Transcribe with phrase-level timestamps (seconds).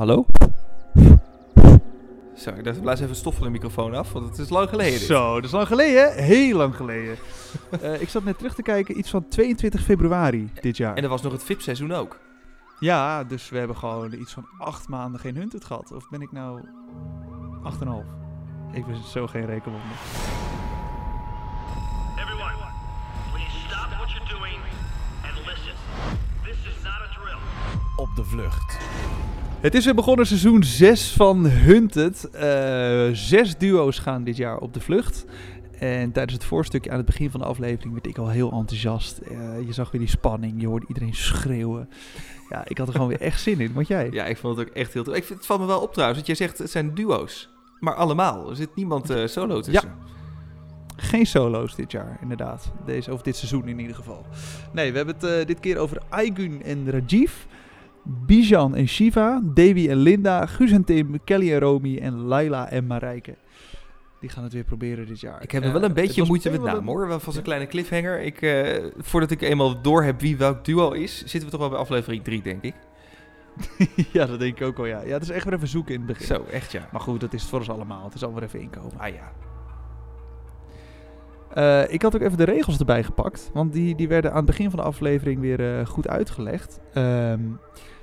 [0.00, 0.26] Hallo?
[2.36, 4.98] Zo, ik dacht, blaas even stof van de microfoon af, want het is lang geleden.
[4.98, 5.08] dit.
[5.08, 6.14] Zo, dat is lang geleden.
[6.14, 7.16] Heel lang geleden.
[7.82, 10.96] Eh, ik zat net terug te kijken, iets van 22 februari dit jaar.
[10.96, 12.18] En er was nog het VIP-seizoen ook.
[12.78, 15.92] Ja, dus we hebben gewoon iets van acht maanden geen hunted gehad.
[15.92, 16.60] Of ben ik nou
[17.62, 17.70] 8,5?
[18.72, 19.96] Ik ben zo geen rekenwonder.
[22.16, 22.52] Everyone,
[23.32, 24.60] please stop what you're doing
[25.22, 25.74] and listen.
[26.44, 27.38] This is not a drill.
[27.96, 28.78] Op de vlucht.
[29.60, 32.30] Het is weer begonnen seizoen 6 van Hunted.
[32.30, 35.24] Eh, zes duo's gaan dit jaar op de vlucht.
[35.78, 39.18] En tijdens het voorstukje aan het begin van de aflevering werd ik al heel enthousiast.
[39.18, 41.88] Eh, je zag weer die spanning, je hoorde iedereen schreeuwen.
[42.48, 43.72] Ja, ik had er gewoon weer echt zin in.
[43.72, 44.08] Wat jij?
[44.10, 45.14] Ja, ik vond het ook echt heel tof.
[45.14, 47.48] Ik vind, het valt me wel op trouwens, dat jij zegt het zijn duo's.
[47.80, 48.50] Maar allemaal.
[48.50, 49.94] Er zit niemand eh, solo tussen.
[50.96, 52.72] Geen solo's dit jaar, inderdaad.
[52.86, 54.26] Deze, of dit seizoen in ieder geval.
[54.72, 57.32] Nee, we hebben het dit keer over Aigun en Rajiv.
[58.04, 59.40] Bijan en Shiva.
[59.44, 60.46] Devi en Linda.
[60.46, 61.24] Guus en Tim.
[61.24, 61.98] Kelly en Romy.
[61.98, 63.34] En Laila en Marijke.
[64.20, 65.42] Die gaan het weer proberen dit jaar.
[65.42, 67.08] Ik heb Eh, wel een het beetje moeite met naam hoor.
[67.08, 67.46] Wel van zo'n Ja.
[67.46, 68.20] kleine cliffhanger.
[68.22, 71.68] Ik, eh, voordat ik eenmaal door heb wie welk duo is, zitten we toch wel
[71.68, 72.74] bij aflevering 3, denk ik.
[74.12, 75.00] ja, dat denk ik ook al, ja.
[75.00, 76.26] Ja, het is echt weer even zoeken in het begin.
[76.26, 76.88] Zo, echt ja.
[76.92, 78.04] Maar goed, dat is het voor ons allemaal.
[78.04, 78.98] Het is alweer even inkomen.
[78.98, 79.32] Ah ja.
[81.54, 83.50] Eh, ik had ook even de regels erbij gepakt.
[83.52, 86.80] Want die, die werden aan het begin van de aflevering weer eh, goed uitgelegd.
[86.92, 87.40] Ehm,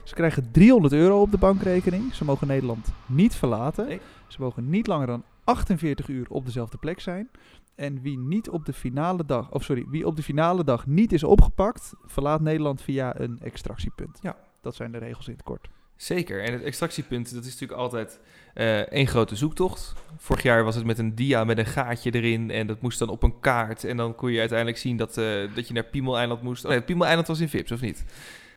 [0.03, 2.14] ze krijgen 300 euro op de bankrekening.
[2.14, 3.88] Ze mogen Nederland niet verlaten.
[3.88, 4.00] Nee.
[4.28, 7.30] Ze mogen niet langer dan 48 uur op dezelfde plek zijn.
[7.75, 11.14] En wie, niet op de finale dag, of sorry, wie op de finale dag niet
[11.14, 14.20] is opgepakt, verlaat Nederland via een extractiepunt.
[14.22, 14.36] Ja.
[14.62, 15.70] Dat zijn de regels in het kort.
[15.98, 16.44] Zeker.
[16.44, 18.20] En het extractiepunt, dat is natuurlijk altijd
[18.53, 19.94] eh één grote zoektocht.
[20.17, 22.52] Vorig jaar was het met een dia met een gaatje erin.
[22.52, 23.84] En dat moest dan op een kaart.
[23.84, 26.66] En dan kon je uiteindelijk zien dat, eh, dat je naar Piemeleiland moest.
[26.66, 28.06] Oh nee, Piemeleiland was in Vips, of niet?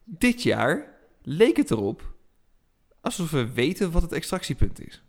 [0.05, 0.87] Dit jaar
[1.23, 2.15] leek het erop
[3.01, 5.03] alsof we weten wat het extractiepunt is.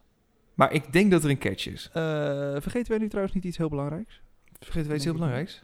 [0.53, 1.89] Maar ik denk dat er een catch is.
[1.93, 2.01] Eh,
[2.59, 4.21] vergeten wij nu trouwens niet iets heel belangrijks?
[4.59, 5.63] Vergeet wij iets heel belangrijks?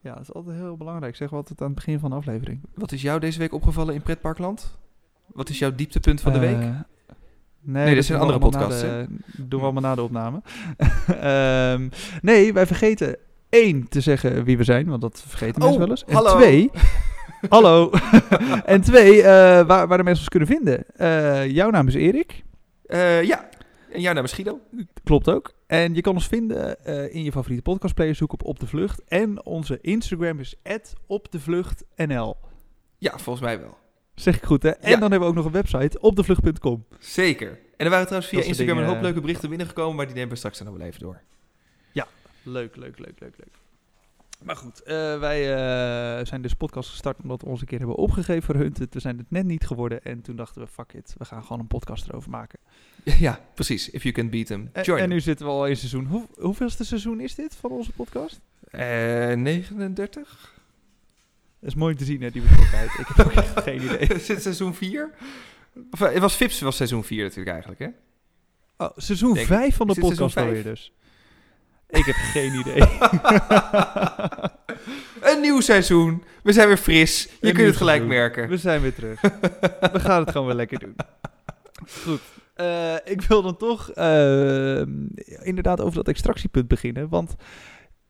[0.00, 1.16] Ja, dat is altijd heel belangrijk.
[1.16, 2.60] Zeg wat het aan het begin van de aflevering.
[2.74, 4.78] Wat is jou deze week opgevallen in Pretparkland?
[5.32, 6.60] Wat is jouw dieptepunt van de week?
[6.60, 6.68] Eh,
[7.60, 9.06] nee, dat doen we andere na de-
[9.36, 10.42] doen we allemaal na de opname.
[11.20, 11.88] Ehm,
[12.22, 13.16] nee, wij vergeten
[13.48, 16.04] één te zeggen wie we zijn, want dat vergeten mensen Oh, wel eens.
[16.04, 16.36] En hallo.
[16.36, 16.70] twee,
[17.48, 17.90] hallo.
[18.64, 19.26] en twee, eh,
[19.66, 20.84] waar, waar de mensen ons kunnen vinden.
[20.96, 22.42] Eh, jouw naam is Erik,
[23.22, 23.48] ja,
[23.92, 24.60] en jouw naam is Guido?
[25.04, 25.52] klopt ook.
[25.66, 29.02] En je kan ons vinden in je favoriete podcastplayer, zoek op Op de Vlucht.
[29.04, 30.54] En onze Instagram is
[31.06, 32.36] @opdevluchtnl.
[32.98, 33.76] Ja, volgens mij wel.
[34.18, 34.68] Zeg ik goed, hè?
[34.70, 34.96] En Ja.
[34.96, 36.84] dan hebben we ook nog een website, opdevlucht.com.
[36.98, 37.48] Zeker.
[37.76, 40.36] En er waren trouwens via Instagram een hoop leuke berichten binnengekomen, maar die nemen we
[40.36, 41.20] straks dan wel even door.
[42.42, 43.54] Leuk, leuk, leuk, leuk, leuk.
[44.44, 47.96] Maar goed, eh, wij eh, zijn dus podcast gestart omdat we ons een keer hebben
[47.96, 48.94] opgegeven voor Hunted.
[48.94, 51.58] We zijn het net niet geworden en toen dachten we, fuck it, we gaan gewoon
[51.60, 52.58] een podcast erover maken.
[53.18, 53.90] Ja, precies.
[53.90, 55.00] If you can beat them, En, join.
[55.02, 56.06] en nu zitten we al in seizoen.
[56.06, 58.40] Hoe, hoeveelste seizoen is dit van onze podcast?
[58.70, 58.80] Eh
[59.32, 60.54] 39?
[61.60, 62.90] Dat is mooi te zien, hè, die betrokkenheid.
[62.98, 63.98] Ik heb ook echt geen idee.
[63.98, 65.10] Is het seizoen 4?
[65.90, 67.88] Of, eh, het was Vips was seizoen 4 natuurlijk eigenlijk, hè?
[68.84, 69.52] Oh, seizoen Denk ik.
[69.52, 70.92] 5 van de podcast alweer dus.
[71.88, 72.82] Ik heb geen idee.
[75.32, 76.22] Een nieuw seizoen.
[76.42, 77.28] We zijn weer fris.
[77.40, 78.18] Je kunt het gelijk seizoen.
[78.18, 78.48] merken.
[78.48, 79.20] We zijn weer terug.
[79.92, 80.96] We gaan het gewoon weer lekker doen.
[82.02, 82.20] Goed.
[82.54, 84.80] Eh, ik wil dan toch eh,
[85.42, 87.08] inderdaad over dat extractiepunt beginnen.
[87.08, 87.34] Want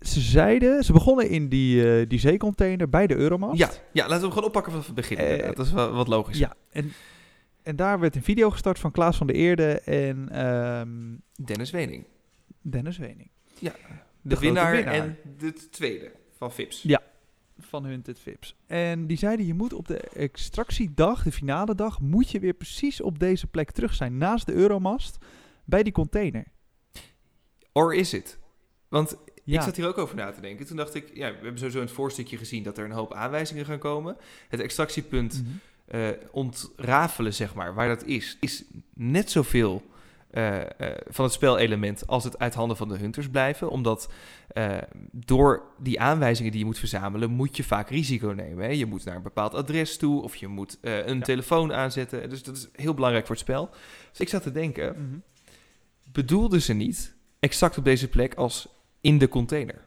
[0.01, 3.59] ze zeiden, ze begonnen in die, eh, die zeecontainer bij de Euromast.
[3.59, 5.17] Ja, ja, laten we hem gewoon oppakken vanaf het begin.
[5.17, 6.39] Eh, dat is wel wat logisch.
[6.39, 6.93] ja en,
[7.63, 12.05] en daar werd een video gestart van Klaas van der Eerde en ehm, Dennis Wening.
[12.63, 13.31] Dennis Wening.
[13.59, 13.75] Ja,
[14.21, 14.95] De, winnaar, winnaar.
[14.95, 16.83] en de tweede van Vips.
[16.83, 17.03] Ja.
[17.59, 18.57] van Hunted Vips.
[18.67, 23.01] En die zeiden, je moet op de extractiedag, de finale dag, moet je weer precies
[23.01, 24.19] op deze plek terug zijn.
[24.19, 25.19] Naast de Euromast,
[25.65, 26.45] bij die container.
[27.73, 28.39] Or is it?
[28.89, 29.17] Want
[29.53, 29.59] Ja.
[29.59, 30.67] ik zat hier ook over na te denken.
[30.67, 33.15] Toen dacht ik, ja, we hebben sowieso in het voorstukje gezien dat er een hoop
[33.15, 34.17] aanwijzingen gaan komen.
[34.49, 35.43] Het extractiepunt
[35.87, 38.65] eh, ontrafelen, zeg maar, waar dat is, is
[38.95, 39.83] net zoveel
[40.31, 40.57] eh,
[41.09, 43.71] van het spelelement als het uit handen van de hunters blijven.
[43.71, 44.09] Omdat
[45.13, 48.65] door die aanwijzingen die je moet verzamelen, moet je vaak risico nemen.
[48.65, 48.71] Hè?
[48.71, 51.23] Je moet naar een bepaald adres toe of je moet een Ja.
[51.25, 52.31] telefoon aanzetten.
[52.31, 53.71] Dus dat is heel belangrijk voor het spel.
[54.11, 55.19] Dus ik zat te denken, Mhm.
[56.13, 58.69] bedoelden ze niet exact op deze plek als
[59.01, 59.87] in de container?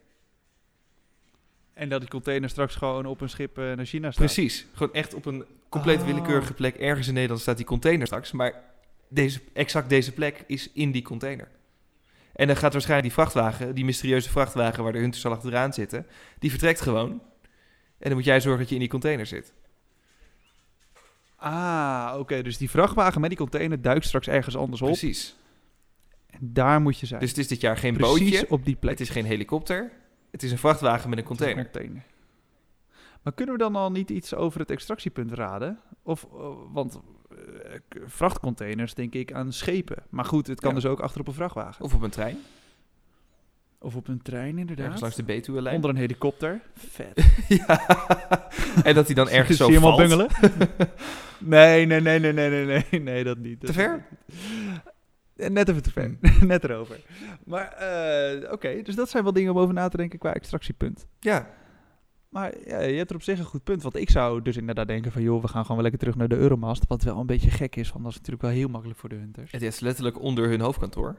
[1.73, 4.25] En dat die container straks gewoon op een schip eh, naar China staat.
[4.25, 4.65] Precies.
[4.73, 6.05] Gewoon echt op een compleet Oh.
[6.05, 8.31] willekeurige plek ergens in Nederland staat die container straks.
[8.31, 8.63] Maar
[9.07, 11.47] deze, exact deze plek is in die container.
[12.33, 16.05] En dan gaat waarschijnlijk die vrachtwagen, die mysterieuze vrachtwagen waar de hunters al achteraan zitten,
[16.39, 17.09] die vertrekt gewoon.
[17.97, 19.53] En dan moet jij zorgen dat je in die container zit.
[21.35, 22.41] Ah, oké.
[22.41, 24.87] dus die vrachtwagen met die container duikt straks ergens anders op.
[24.87, 25.35] Precies.
[26.31, 27.19] En daar moet je zijn.
[27.19, 28.49] Dus het is dit jaar geen Precies bootje.
[28.49, 28.91] op die plek.
[28.91, 29.91] Het is geen helikopter.
[30.31, 31.63] Het is een vrachtwagen met een container.
[31.63, 32.03] container.
[33.21, 35.79] Maar kunnen we dan al niet iets over het extractiepunt raden?
[36.03, 36.99] Of, eh, want
[37.29, 37.37] eh,
[38.05, 39.97] vrachtcontainers denk ik aan schepen.
[40.09, 40.75] Maar goed, het kan Ja.
[40.75, 41.83] dus ook achter op een vrachtwagen.
[41.85, 42.37] Of op een trein.
[43.79, 44.83] Of op een trein inderdaad.
[44.85, 45.75] Ergens langs de Betuwe-lijn.
[45.75, 46.61] Onder een helikopter.
[46.75, 47.25] Vet.
[47.67, 47.87] ja.
[48.83, 49.97] en dat hij dan ergens zo valt.
[49.97, 50.27] bungelen?
[51.39, 53.61] nee, nee, nee, nee, nee, nee, nee, nee, dat niet.
[53.61, 54.05] Dat Te ver?
[54.25, 54.39] niet.
[55.49, 56.17] Net even te ver.
[56.21, 56.47] Hmm.
[56.47, 56.99] Net erover.
[57.45, 61.05] Maar eh, oké, dus dat zijn wel dingen om over na te denken qua extractiepunt.
[61.19, 61.49] Ja,
[62.29, 63.81] Maar ja, je hebt er op zich een goed punt.
[63.83, 65.21] Want ik zou dus inderdaad denken van...
[65.21, 66.83] joh, we gaan gewoon wel lekker terug naar de Euromast.
[66.87, 69.15] Wat wel een beetje gek is, want dat is natuurlijk wel heel makkelijk voor de
[69.15, 69.51] hunters.
[69.51, 71.15] het is letterlijk onder hun hoofdkantoor.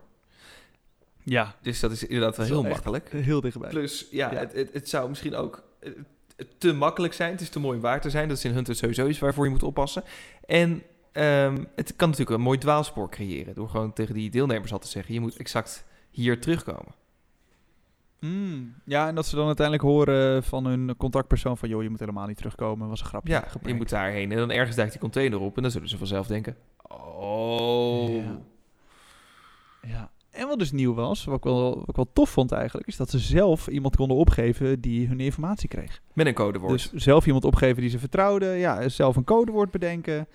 [1.25, 3.09] Ja, Dus dat is inderdaad wel is heel makkelijk.
[3.13, 3.71] heel dichtbij.
[3.71, 4.39] Plus, ja, Ja.
[4.39, 5.91] Het, het, het zou misschien ook eh,
[6.59, 7.31] te makkelijk zijn.
[7.33, 8.29] Het is te mooi om waar te zijn.
[8.29, 10.03] Dat is in Hunter sowieso iets waarvoor je moet oppassen.
[10.47, 10.83] En
[11.13, 13.55] ehm, het kan natuurlijk een mooi dwaalspoor creëren.
[13.55, 15.15] Door gewoon tegen die deelnemers al te zeggen...
[15.15, 16.95] je moet exact hier terugkomen.
[18.21, 21.69] Mm, ja, en dat ze dan uiteindelijk horen van hun contactpersoon van...
[21.69, 23.33] joh, je moet helemaal niet terugkomen, was een grapje.
[23.33, 24.31] Ja, je moet daarheen.
[24.33, 25.57] En dan ergens duikt die container op.
[25.57, 26.57] En dan zullen ze vanzelf denken...
[27.17, 28.15] Oh...
[28.15, 28.41] Ja.
[29.83, 30.11] Ja.
[30.31, 32.87] En wat dus nieuw was, wat ik, wel, wat ik wel tof vond eigenlijk...
[32.87, 36.01] is dat ze zelf iemand konden opgeven die hun informatie kreeg.
[36.13, 36.91] Met een codewoord.
[36.91, 38.57] Dus zelf iemand opgeven die ze vertrouwden.
[38.57, 40.27] Ja, zelf een codewoord bedenken.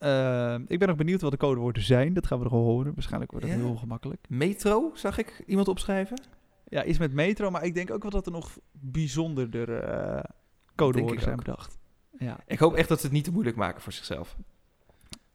[0.00, 2.14] Eh, ik ben nog benieuwd wat de codewoorden zijn.
[2.14, 2.92] Dat gaan we nog wel horen.
[2.94, 3.60] Waarschijnlijk wordt het Ja.
[3.62, 4.26] heel ongemakkelijk.
[4.28, 6.20] Metro, zag ik iemand opschrijven?
[6.68, 7.50] Ja, iets met metro.
[7.50, 10.22] Maar ik denk ook wel dat er nog bijzonderder eh
[10.76, 11.44] codewoorden zijn ook.
[11.44, 11.78] bedacht.
[12.18, 12.38] Ja.
[12.46, 14.36] Ik hoop echt dat ze het niet te moeilijk maken voor zichzelf.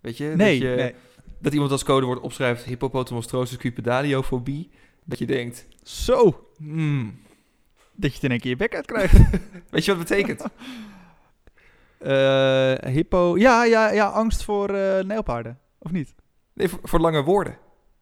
[0.01, 0.33] Weet je?
[0.35, 0.93] Nee, dat, je nee.
[1.39, 2.63] dat iemand als codewoord opschrijft...
[2.63, 4.69] hippopotamostrosis cupidaliofobie.
[5.03, 5.67] Dat je denkt...
[5.83, 7.19] Zo, hmm,
[7.95, 9.13] dat je het in één keer je bek uit krijgt.
[9.69, 10.43] weet je wat het betekent?
[12.05, 13.37] Eh, hippo.
[13.37, 15.59] Ja, ja, ja, angst voor eh nijlpaarden.
[15.77, 16.15] Of niet?
[16.53, 17.57] Nee, voor, voor lange woorden.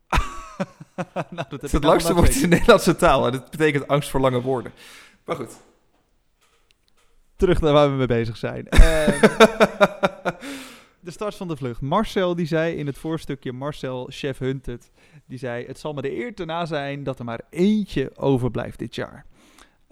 [1.13, 3.25] nou, dat Het is het langste woord in de Nederlandse taal.
[3.25, 4.71] En dat betekent angst voor lange woorden.
[5.25, 5.57] Maar goed.
[7.35, 8.67] Terug naar waar we mee bezig zijn.
[8.69, 9.19] Ehm,
[10.99, 11.81] de start van de vlucht.
[11.81, 14.91] Marcel die zei in het voorstukje, Marcel, chef Hunted,
[15.25, 18.79] die zei: Het zal me de eer te na zijn dat er maar eentje overblijft
[18.79, 19.25] dit jaar.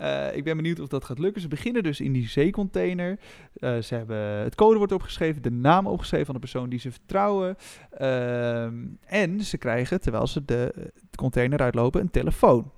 [0.01, 1.41] Eh, ik ben benieuwd of dat gaat lukken.
[1.41, 3.19] Ze beginnen dus in die zeecontainer.
[3.53, 7.55] Eh, ze hebben het codewoord opgeschreven, de naam opgeschreven van de persoon die ze vertrouwen.
[7.91, 10.71] Ehm, en ze krijgen, terwijl ze de,
[11.09, 12.71] de container uitlopen, een telefoon.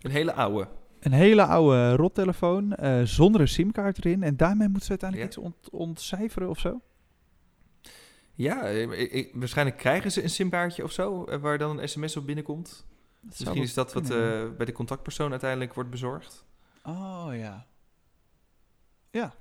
[0.00, 0.68] Een hele oude.
[1.00, 4.22] Een hele oude rottelefoon eh, zonder een simkaart erin.
[4.22, 5.38] En daarmee moeten ze uiteindelijk Ja.
[5.40, 6.80] iets ont ontcijferen of zo.
[8.34, 11.24] Ja, ik- ik- waarschijnlijk krijgen ze een simkaartje of zo...
[11.40, 12.86] waar dan een sms op binnenkomt.
[13.22, 16.44] Dat Misschien is dat wat eh, bij de contactpersoon uiteindelijk wordt bezorgd.
[16.82, 17.66] Oh ja.
[19.10, 19.34] Ja,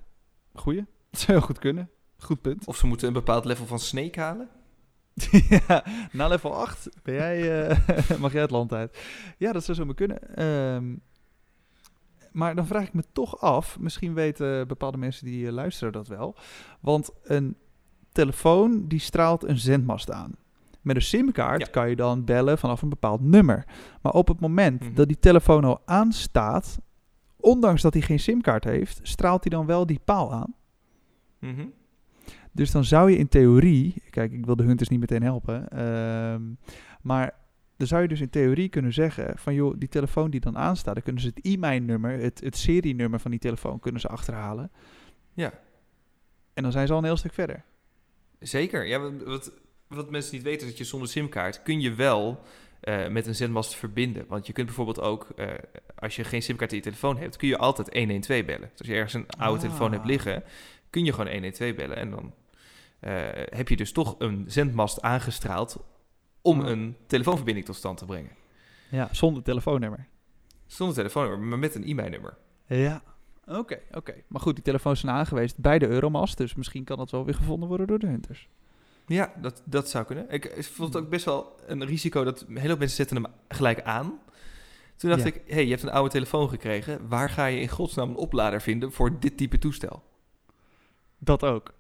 [0.53, 0.85] goeie.
[1.09, 1.89] Dat zou heel goed kunnen.
[2.17, 2.67] Goed punt.
[2.67, 4.49] Of ze moeten een bepaald level van Snake halen.
[5.67, 8.97] ja, na level 8 ben jij, eh, mag jij het land uit.
[9.37, 10.35] Ja, dat zou zomaar kunnen.
[10.35, 10.95] Ehm,
[12.31, 16.07] maar dan vraag ik me toch af, misschien weten bepaalde mensen die eh, luisteren dat
[16.07, 16.35] wel.
[16.79, 17.57] Want een
[18.11, 20.35] telefoon die straalt een zendmast aan.
[20.81, 21.71] Met een simkaart Ja.
[21.71, 23.65] kan je dan bellen vanaf een bepaald nummer.
[24.01, 24.93] Maar op het moment Mhm.
[24.93, 26.79] dat die telefoon al aanstaat,
[27.37, 30.53] ondanks dat hij geen simkaart heeft, straalt hij dan wel die paal aan.
[31.39, 31.65] Mhm.
[32.51, 36.41] Dus dan zou je in theorie, kijk, ik wil de hunters niet meteen helpen, ehm,
[37.01, 37.33] maar
[37.77, 40.93] dan zou je dus in theorie kunnen zeggen van joh, die telefoon die dan aanstaat,
[40.93, 44.71] dan kunnen ze het e-mail-nummer, het, het serienummer van die telefoon kunnen ze achterhalen.
[45.33, 45.53] Ja.
[46.53, 47.63] En dan zijn ze al een heel stuk verder.
[48.39, 48.87] Zeker.
[48.87, 49.51] Ja, wat,
[49.95, 52.43] wat, mensen niet weten is dat je zonder simkaart kun je wel
[52.79, 54.25] eh, met een zendmast verbinden.
[54.27, 55.47] Want je kunt bijvoorbeeld ook, eh,
[55.95, 58.69] als je geen simkaart in je telefoon hebt, kun je altijd 112 bellen.
[58.71, 59.63] Dus als je ergens een oude Ah.
[59.65, 60.43] telefoon hebt liggen,
[60.89, 61.97] kun je gewoon 112 bellen.
[61.97, 62.33] En dan
[62.99, 65.83] eh, heb je dus toch een zendmast aangestraald
[66.41, 68.31] om een telefoonverbinding tot stand te brengen.
[68.89, 70.07] Ja, zonder telefoonnummer.
[70.65, 72.37] Zonder telefoonnummer, maar met een e-mailnummer.
[72.65, 73.03] Ja.
[73.45, 74.13] Oké, oké.
[74.27, 77.35] Maar goed, die telefoons zijn aangewezen bij de Euromast, dus misschien kan dat wel weer
[77.35, 78.49] gevonden worden door de hunters.
[79.11, 80.25] Ja, dat, dat zou kunnen.
[80.29, 83.31] Ik, ik vond het ook best wel een risico dat heel veel mensen zetten hem
[83.47, 84.19] gelijk aan.
[84.97, 85.27] Toen dacht Ja.
[85.27, 87.07] ik, hé, hey, je hebt een oude telefoon gekregen.
[87.07, 90.03] Waar ga je in godsnaam een oplader vinden voor dit type toestel?
[91.17, 91.73] Dat ook.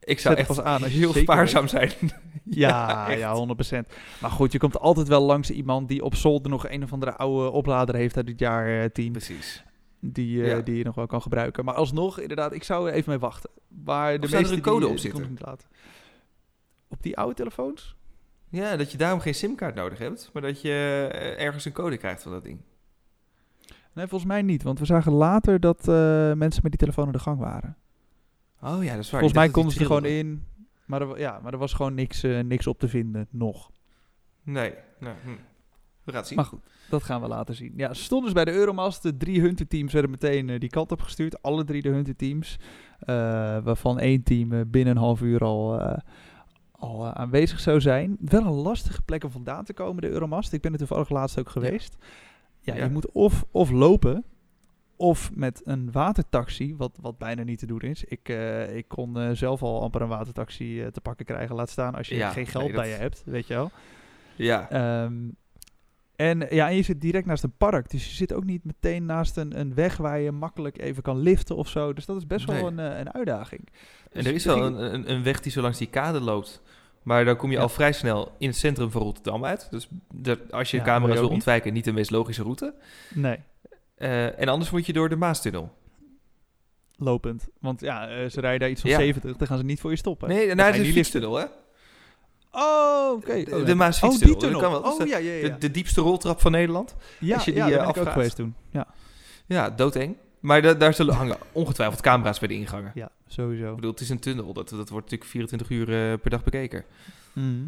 [0.00, 1.92] Ik zou Zet echt pas aan als heel spaarzaam zijn.
[2.50, 3.78] Ja, ja, 100%.
[4.20, 7.16] Maar goed, je komt altijd wel langs iemand die op zolder nog een of andere
[7.16, 9.12] oude oplader heeft uit het jaar eh, 10.
[9.12, 9.64] Precies.
[10.00, 10.60] Die, eh, Ja.
[10.60, 11.64] die je nog wel kan gebruiken.
[11.64, 13.50] Maar alsnog, inderdaad, ik zou er even mee wachten.
[13.84, 15.20] Maar de zou er meeste een code die, op eh, zitten?
[15.20, 15.68] kon ik niet laten.
[16.88, 17.96] Op die oude telefoons?
[18.48, 21.96] Ja, dat je daarom geen simkaart nodig hebt, maar dat je eh, ergens een code
[21.96, 22.60] krijgt van dat ding.
[23.92, 24.62] Nee, volgens mij niet.
[24.62, 27.76] Want we zagen later dat eh, mensen met die telefoon aan de gang waren.
[28.62, 29.20] Oh ja, dat is waar.
[29.20, 30.44] Volgens mij konden ze er gewoon in.
[30.86, 33.70] Maar er, ja, maar er was gewoon niks, eh, niks op te vinden nog.
[34.42, 35.30] Nee, nou, hm.
[36.04, 36.36] we gaan het zien.
[36.36, 37.72] Maar goed, dat gaan we laten zien.
[37.76, 39.02] Ja, ze stonden dus bij de Euromast.
[39.02, 41.42] De drie Hunter-teams werden meteen die kant op gestuurd.
[41.42, 42.58] Alle drie de Hunter-teams.
[42.98, 43.14] eh,
[43.62, 45.98] waarvan één team binnen een half uur al, eh,
[46.78, 48.16] al eh, aanwezig zou zijn.
[48.20, 50.52] Wel een lastige plek om vandaan te komen, de Euromast.
[50.52, 51.96] Ik ben er toevallig laatst ook geweest.
[52.60, 52.84] Ja, Ja.
[52.84, 54.24] je moet of, of lopen...
[55.00, 58.04] Of met een watertaxi, wat, wat bijna niet te doen is.
[58.04, 61.56] Ik, eh, ik kon eh, zelf al amper een watertaxi te pakken krijgen.
[61.56, 63.70] Laat staan als je Ja, geen geld nee, bij je hebt, weet je wel.
[64.36, 65.14] Ja, Ehm,
[66.18, 67.90] en, ja, en je zit direct naast een park.
[67.90, 71.18] Dus je zit ook niet meteen naast een, een weg waar je makkelijk even kan
[71.18, 71.92] liften of zo.
[71.92, 73.60] Dus dat is best wel een, eh, een uitdaging.
[73.66, 73.72] en
[74.12, 76.62] Dus er is we wel een, een, een weg die zo langs die kade loopt.
[77.02, 77.62] Maar dan kom je Ja.
[77.62, 79.68] al vrij snel in het centrum van Rotterdam uit.
[79.70, 81.32] Dus de, als je Ja, camera's wil niet.
[81.32, 82.74] ontwijken, niet de meest logische route.
[83.14, 83.38] Nee,
[83.94, 85.72] Eh, en anders moet je door de Maastunnel.
[86.96, 87.48] lopend.
[87.60, 88.96] Want ja, eh, ze rijden daar iets van Ja.
[88.98, 89.36] 70.
[89.36, 90.28] Dan gaan ze niet voor je stoppen.
[90.28, 91.44] Nee, nou, het je is een fietstunnel, hè?
[92.50, 93.44] Oh, oké.
[93.44, 93.74] De- Oh, de ja.
[93.74, 94.60] Maasfietstunnel, Oh, die dat tunnel.
[94.60, 94.92] kan wel.
[94.92, 95.48] Oh, is ja, ja, ja.
[95.48, 96.94] De, de diepste roltrap van Nederland.
[97.20, 98.12] ja, als je ja, die, daar eh, ben ik ook afgaat.
[98.12, 98.54] geweest toen.
[98.70, 98.86] Ja,
[99.46, 100.16] Ja, doodeng.
[100.40, 102.92] Maar da- daar zullen hangen ongetwijfeld camera's bij de ingangen.
[102.94, 103.68] ja sowieso.
[103.68, 104.52] Ik bedoel, het is een tunnel.
[104.52, 106.84] Dat, dat wordt natuurlijk 24 uur eh, per dag bekeken.
[107.32, 107.66] Mhm.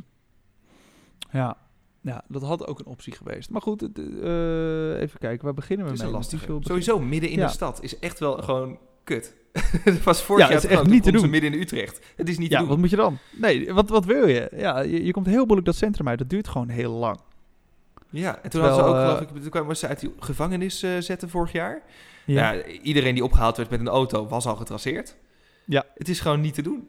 [1.32, 1.56] Ja.
[2.00, 3.50] ja, dat had ook een optie geweest.
[3.50, 5.44] Maar goed, eh, even kijken.
[5.44, 6.60] Waar beginnen we Het is mee?
[6.60, 7.46] Sowieso midden in Ja.
[7.46, 9.34] de stad is echt wel gewoon kut.
[9.84, 11.30] dat was vorig Ja, jaar het is echt niet te doen.
[11.30, 12.00] midden in Utrecht.
[12.16, 12.66] Het is niet te doen.
[12.68, 13.18] wat moet je dan?
[13.36, 14.50] Nee, wat, wat wil je?
[14.56, 16.18] Ja, je, je komt heel moeilijk dat centrum uit.
[16.18, 17.18] Dat duurt gewoon heel lang.
[18.10, 20.12] Ja, en toen Terwijl, hadden ze ook, eh, geloof ik, toen kwamen ze uit die
[20.18, 21.82] gevangenis eh, zetten vorig jaar.
[22.26, 22.50] Ja.
[22.52, 22.64] Ja.
[22.64, 25.16] iedereen die opgehaald werd met een auto was al getraceerd.
[25.64, 25.84] Ja.
[25.94, 26.88] Het is gewoon niet te doen.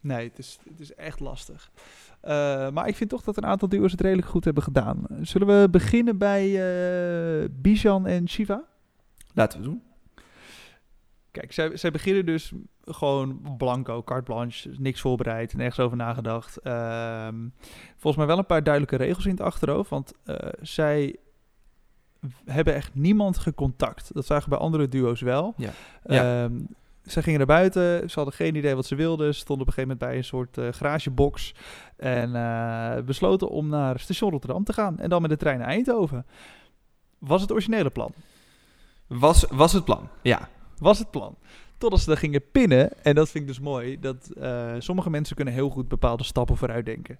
[0.00, 1.70] Nee, het is, het is echt lastig.
[2.20, 2.30] Eh,
[2.70, 5.06] maar ik vind toch dat een aantal duo's het redelijk goed hebben gedaan.
[5.22, 6.60] Zullen we beginnen bij
[7.50, 8.64] Bijan en Shiva?
[9.34, 9.82] Laten we doen.
[11.30, 12.52] Kijk, zij, zij beginnen dus
[12.84, 16.56] gewoon blanco, carte blanche, niks voorbereid, nergens over nagedacht.
[16.56, 17.48] Ehm,
[17.90, 21.16] volgens mij wel een paar duidelijke regels in het achterhoofd, want eh, zij
[22.44, 24.14] hebben echt niemand gecontact.
[24.14, 25.54] Dat zagen we bij andere duo's wel.
[25.56, 25.70] Ja.
[26.04, 26.44] Ja.
[26.44, 26.58] Ehm,
[27.02, 29.34] zij gingen naar buiten, ze hadden geen idee wat ze wilden.
[29.34, 31.54] Ze stonden op een gegeven moment bij een soort eh, garagebox
[31.96, 35.68] en eh, besloten om naar station Rotterdam te gaan en dan met de trein naar
[35.68, 36.26] Eindhoven.
[37.18, 38.12] Was het originele plan?
[39.06, 40.08] Was, was het plan?
[40.22, 40.48] Ja.
[40.80, 41.36] Was het plan.
[41.78, 43.04] Totdat ze daar gingen pinnen.
[43.04, 44.00] En dat vind ik dus mooi.
[44.00, 47.18] Dat eh, sommige mensen kunnen heel goed bepaalde stappen vooruit denken.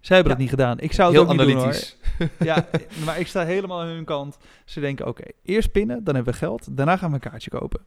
[0.00, 0.78] Zij hebben dat niet gedaan.
[0.78, 1.96] Ik zou het Heel ook niet analytisch.
[2.18, 2.28] doen.
[2.46, 2.66] Ja,
[3.04, 4.38] maar ik sta helemaal aan hun kant.
[4.64, 6.76] Ze denken, oké, eerst pinnen, dan hebben we geld.
[6.76, 7.80] Daarna gaan we een kaartje kopen.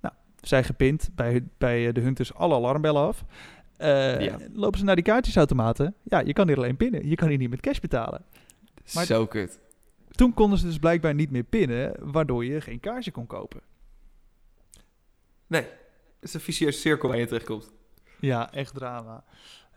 [0.00, 1.10] Nou, zij gepind.
[1.14, 3.24] Bij, bij de Hunters alle alarmbellen af.
[3.76, 4.36] Eh, Ja.
[4.52, 5.94] Lopen ze naar die kaartjesautomaten.
[6.02, 7.08] Ja, je kan hier alleen pinnen.
[7.08, 8.22] Je kan hier niet met cash betalen.
[8.94, 9.60] Maar- Zo kut.
[10.10, 11.92] Toen konden ze dus blijkbaar niet meer pinnen.
[12.00, 13.60] Waardoor je geen kaartje kon kopen.
[15.48, 15.62] Nee.
[15.62, 17.70] Het is een vicieuze cirkel waar je terechtkomt.
[18.20, 19.24] Ja, echt drama.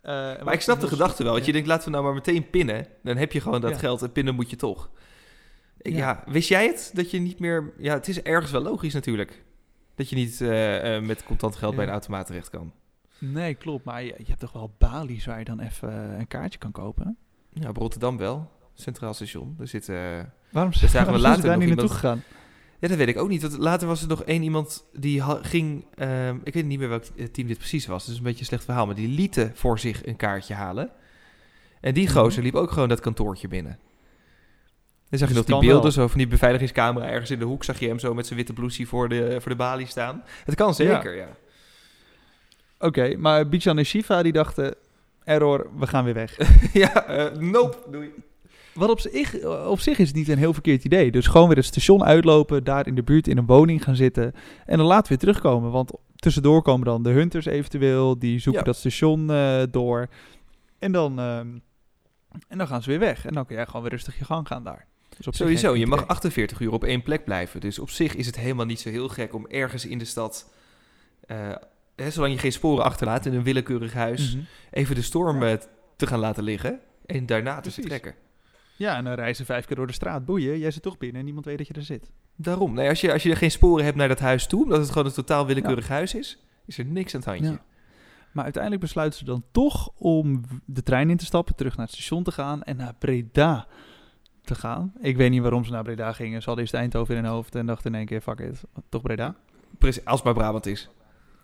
[0.02, 0.12] Eh,
[0.44, 1.34] Maar ik snap de gedachte wel.
[1.34, 2.88] Want je denkt, laten we nou maar meteen pinnen.
[3.04, 3.78] Dan heb je gewoon dat Ja.
[3.78, 4.90] geld en pinnen moet je toch.
[5.78, 5.98] Ja.
[5.98, 6.24] ja.
[6.26, 6.92] wist jij het?
[6.94, 7.74] Dat je niet meer...
[7.78, 9.44] Ja, het is ergens wel logisch natuurlijk.
[9.96, 12.74] Dat je niet eh, eh, met contant geld bij een automaat terecht kan.
[13.18, 13.84] Nee, klopt.
[13.86, 17.18] Maar je, je hebt toch wel balies waar je dan even een kaartje kan kopen?
[17.54, 18.52] Ja, op Rotterdam wel.
[18.74, 19.56] Centraal station.
[19.60, 19.90] Er zit...
[19.90, 20.20] eh,
[20.52, 22.24] Waarom, zagen we zijn later ze daar niet naartoe iemand- gegaan?
[22.82, 23.42] Ja, dat weet ik ook niet.
[23.42, 25.86] Want later was er nog één iemand die ging...
[25.96, 28.10] ehm, ik weet niet meer welk team dit precies was.
[28.10, 28.86] Is een beetje een slecht verhaal.
[28.86, 30.90] Maar die lieten voor zich een kaartje halen.
[31.82, 32.18] En die Mhm.
[32.18, 33.80] gozer liep ook gewoon dat kantoortje binnen.
[35.10, 35.92] Dan zag je Dus nog die beelden, wel.
[35.92, 37.64] zo van die beveiligingscamera ergens in de hoek.
[37.64, 40.24] Zag je hem zo met zijn witte blousie voor de, voor de balie staan.
[40.46, 41.28] Het kan zeker, ja.
[42.80, 44.76] Oké, maar Bichan en Shiva die dachten...
[45.24, 46.38] Error, we gaan weer weg.
[46.74, 48.12] Ja, eh, nope, doei.
[48.74, 51.12] Wat op zich, op zich is het niet een heel verkeerd idee.
[51.12, 54.34] Dus gewoon weer het station uitlopen, daar in de buurt in een woning gaan zitten.
[54.66, 55.72] En dan later weer terugkomen.
[55.72, 58.20] Want tussendoor komen dan de hunters eventueel.
[58.20, 58.68] Die zoeken Ja.
[58.68, 60.08] dat station eh, door.
[60.80, 61.48] En dan, ehm,
[62.48, 63.26] en dan gaan ze weer weg.
[63.26, 64.88] En dan kun jij gewoon weer rustig je gang gaan daar.
[65.18, 66.10] Dus Sowieso, je mag idee.
[66.10, 67.60] 48 uur op één plek blijven.
[67.62, 70.50] Dus op zich is het helemaal niet zo heel gek om ergens in de stad...
[71.28, 71.38] eh,
[71.96, 74.36] hè, zolang je geen sporen achterlaat in een willekeurig huis...
[74.36, 74.44] Mhm.
[74.72, 75.54] even de storm eh,
[75.96, 78.16] te gaan laten liggen en daarna te vertrekken.
[78.82, 80.26] Ja, en dan reizen vijf keer door de straat.
[80.26, 82.12] Boeien, jij zit toch binnen en niemand weet dat je er zit.
[82.36, 84.90] Daarom, nee, als, je, als je geen sporen hebt naar dat huis toe, omdat het
[84.90, 87.52] gewoon een totaal willekeurig huis is, is er niks aan het handje.
[87.52, 87.62] Ja.
[88.32, 91.96] Maar uiteindelijk besluiten ze dan toch om de trein in te stappen, terug naar het
[91.96, 93.68] station te gaan en naar Breda
[94.44, 94.94] te gaan.
[95.02, 96.40] Ik weet niet waarom ze naar Breda gingen.
[96.40, 99.02] Ze hadden eerst Eindhoven in hun hoofd en dachten in één keer, fuck it, toch
[99.02, 99.36] Breda?
[99.78, 100.90] Precies, als het maar Brabant is.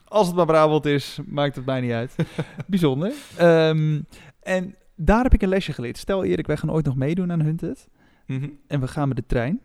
[0.07, 2.15] Als het maar Brabant is, maakt het mij niet uit.
[2.67, 3.13] Bijzonder.
[3.37, 4.01] Ehm,
[4.39, 5.97] en daar heb ik een lesje geleerd.
[5.97, 7.87] Stel Erik, wij gaan ooit nog meedoen aan Hunted
[8.25, 8.49] Mhm.
[8.67, 9.61] en we gaan met de trein.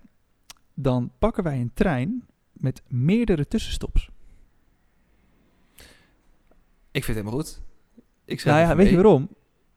[0.74, 4.10] Dan pakken wij een trein met meerdere tussenstops.
[6.90, 7.62] Ik vind het helemaal goed.
[8.24, 9.28] Ik schrijf Nou ja, weet je waarom?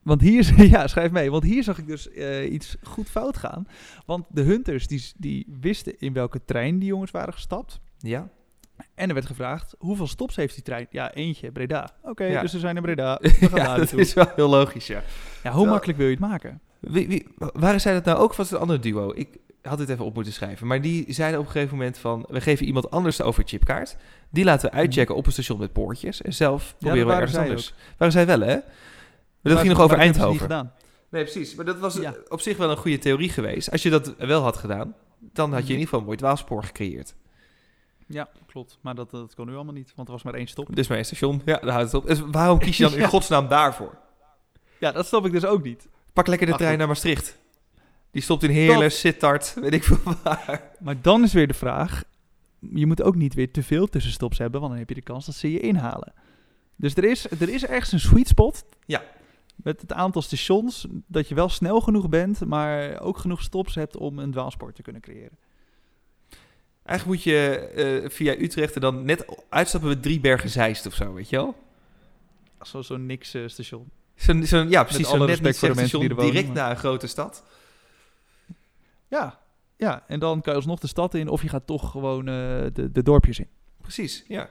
[0.04, 1.32] Want hier, ja, schrijf mee.
[1.32, 3.68] Want hier zag ik dus eh, iets goed fout gaan.
[4.06, 7.80] Want de hunters die, die wisten in welke trein die jongens waren gestapt.
[7.98, 8.30] Ja?
[8.96, 10.88] En er werd gevraagd, hoeveel stops heeft die trein?
[10.90, 11.90] Ja, eentje, Breda.
[12.02, 12.42] Oké, Ja.
[12.42, 13.18] dus ze zijn in Breda.
[13.22, 15.04] We gaan ja, dat is wel heel logisch, ja.
[15.44, 16.62] Ja, hoe makkelijk wil je het maken?
[16.80, 18.36] Wie, wie, waren zij dat nou ook?
[18.36, 19.12] Was het een ander duo?
[19.16, 20.68] Ik had dit even op moeten schrijven.
[20.68, 22.26] Maar die zeiden op een gegeven moment van...
[22.30, 23.98] we geven iemand anders de overchipkaart.
[24.32, 26.22] Die laten we uitchecken op een station met poortjes.
[26.22, 27.74] En zelf proberen we ergens anders.
[27.98, 28.46] Waren zij wel, hè?
[28.56, 28.64] Maar
[29.42, 30.40] dat Waar- ging nog over waar Eindhoven.
[30.42, 30.72] gedaan?
[31.10, 31.56] Nee, precies.
[31.56, 32.14] Maar dat was Ja.
[32.28, 33.72] op zich wel een goede theorie geweest.
[33.72, 34.96] Als je dat wel had gedaan...
[35.20, 35.72] dan had je in Mhm.
[35.72, 37.16] ieder geval een mooi dwaalspoor gecreëerd.
[38.08, 38.78] Ja, klopt.
[38.82, 40.76] Maar dat, dat kon nu allemaal niet, want er was maar één stop.
[40.76, 42.08] Dus mijn station, ja, daar houdt het op.
[42.08, 43.98] Dus waarom kies je dan in godsnaam daarvoor?
[44.80, 45.88] Ja, dat snap ik dus ook niet.
[46.14, 46.80] Pak lekker de Ach, trein goed.
[46.80, 47.38] naar Maastricht.
[48.12, 50.72] Die stopt in Heerlen, Dat- Sittard, weet ik veel waar.
[50.80, 52.04] Maar dan is weer de vraag,
[52.60, 55.26] je moet ook niet weer te veel tussenstops hebben, want dan heb je de kans
[55.26, 56.14] dat ze je inhalen.
[56.76, 58.66] Dus er is, er is ergens een sweet spot.
[58.86, 59.04] Ja.
[59.56, 63.98] Met het aantal stations, dat je wel snel genoeg bent, maar ook genoeg stops hebt
[63.98, 65.38] om een dwaalspoor te kunnen creëren.
[66.86, 70.94] Eigenlijk moet je eh, via Utrecht er dan net uitstappen met drie bergen Zeist of
[70.94, 71.56] zo, weet je wel?
[72.62, 73.90] Zo- Zo'n niks eh, station.
[74.16, 75.08] Zo'n, ja, precies.
[75.10, 77.44] Zo'n net mensen station die wonen, direct maar- na een grote stad.
[79.08, 79.40] Ja,
[79.78, 82.34] ja, en dan kan je alsnog de stad in of je gaat toch gewoon eh,
[82.74, 83.48] de, de dorpjes in.
[83.82, 84.50] Precies, ja.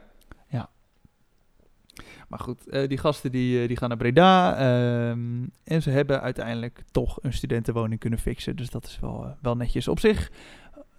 [2.29, 4.57] Maar goed, die gasten die, die gaan naar Breda.
[4.57, 8.57] ehm, en ze hebben uiteindelijk toch een studentenwoning kunnen fixen.
[8.57, 9.89] Dus dat is wel, wel netjes.
[9.89, 10.31] Op zich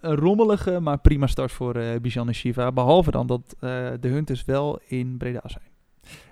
[0.06, 2.72] een rommelige, maar prima start voor eh Bijan en Shiva.
[2.72, 3.70] Behalve dan dat eh,
[4.00, 5.64] de Hunters wel in Breda zijn.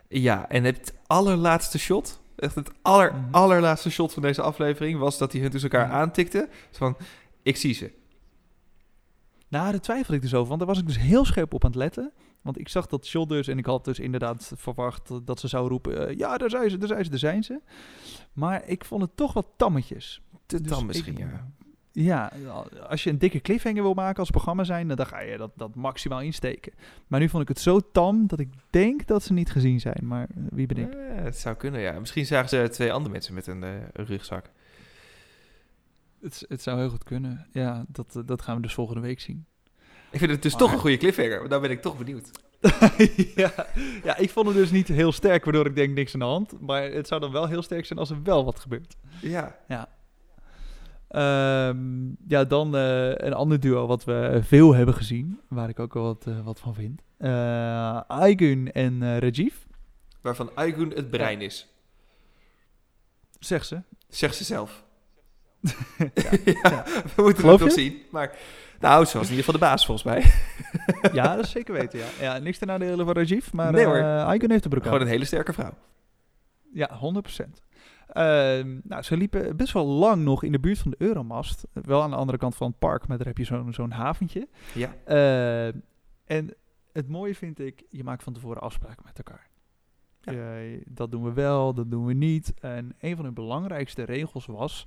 [0.09, 3.25] Ja, en het allerlaatste shot, echt het aller, Mhm.
[3.35, 4.99] allerlaatste shot van deze aflevering...
[4.99, 5.97] was dat die hunters elkaar Mhm.
[5.97, 6.49] aantikten.
[6.71, 6.97] Van,
[7.43, 7.93] ik zie ze.
[9.49, 10.47] Nou, daar twijfel ik dus over.
[10.49, 12.12] Want daar was ik dus heel scherp op aan het letten.
[12.43, 15.69] Want ik zag dat shot dus en ik had dus inderdaad verwacht dat ze zou
[15.69, 16.09] roepen...
[16.09, 17.61] eh, ja, daar zijn ze, daar zijn ze, daar zijn ze.
[18.33, 20.23] Maar ik vond het toch wat tammetjes.
[20.47, 21.49] Te Dus tam misschien, ik- ja.
[21.97, 22.33] Ja,
[22.88, 25.75] als je een dikke cliffhanger wil maken als programma zijn, dan ga je dat, dat
[25.75, 26.73] maximaal insteken.
[27.07, 29.99] Maar nu vond ik het zo tam dat ik denk dat ze niet gezien zijn.
[30.03, 30.92] Maar wie ben ik?
[30.92, 31.99] Eh, het zou kunnen, ja.
[31.99, 34.51] Misschien zagen ze twee andere mensen met een eh, rugzak.
[36.21, 37.47] Het, het zou heel goed kunnen.
[37.53, 39.47] Ja, dat, eh, dat gaan we dus volgende week zien.
[40.11, 41.38] Ik vind het dus Maar- toch een goede cliffhanger.
[41.38, 42.31] want Daar ben ik toch benieuwd.
[43.35, 43.53] ja,
[44.05, 46.61] ja, ik vond het dus niet heel sterk, waardoor ik denk niks aan de hand.
[46.61, 48.97] Maar het zou dan wel heel sterk zijn als er wel wat gebeurt.
[49.21, 49.59] Ja.
[51.14, 55.94] Ehm, ja, dan eh, een ander duo wat we veel hebben gezien, waar ik ook
[55.94, 57.03] wel wat, eh, wat van vind.
[57.16, 59.55] Eh Aigun en Rajiv,
[60.20, 61.68] Waarvan Aigun het brein is.
[63.38, 63.81] zegt ze.
[64.09, 64.83] Zegt ze zelf.
[66.14, 66.31] Ja,
[66.62, 66.85] ja,
[67.16, 68.03] we moeten het nog zien.
[68.11, 68.37] Maar
[68.81, 70.22] nou, ze was in ieder geval de baas volgens mij.
[71.12, 72.07] Ja, dat is zeker weten, ja.
[72.20, 74.03] ja niks ten nadele van Rajiv, maar Nee, hoor.
[74.03, 75.74] Aigun heeft de broek Gewoon een hele sterke vrouw.
[76.72, 77.62] Ja, 100%.
[78.14, 81.66] Ehm, nou, ze liepen best wel lang nog in de buurt van de Euromast.
[81.72, 84.48] Wel aan de andere kant van het park, maar daar heb je zo'n zo'n haventje.
[84.74, 84.94] Ja.
[85.05, 85.81] Eh,
[86.24, 86.55] en
[86.92, 89.48] het mooie vind ik, je maakt van tevoren afspraken met elkaar.
[90.20, 90.79] Ja.
[90.87, 92.55] Dat doen we wel, dat doen we niet.
[92.61, 94.87] En een van de belangrijkste regels was,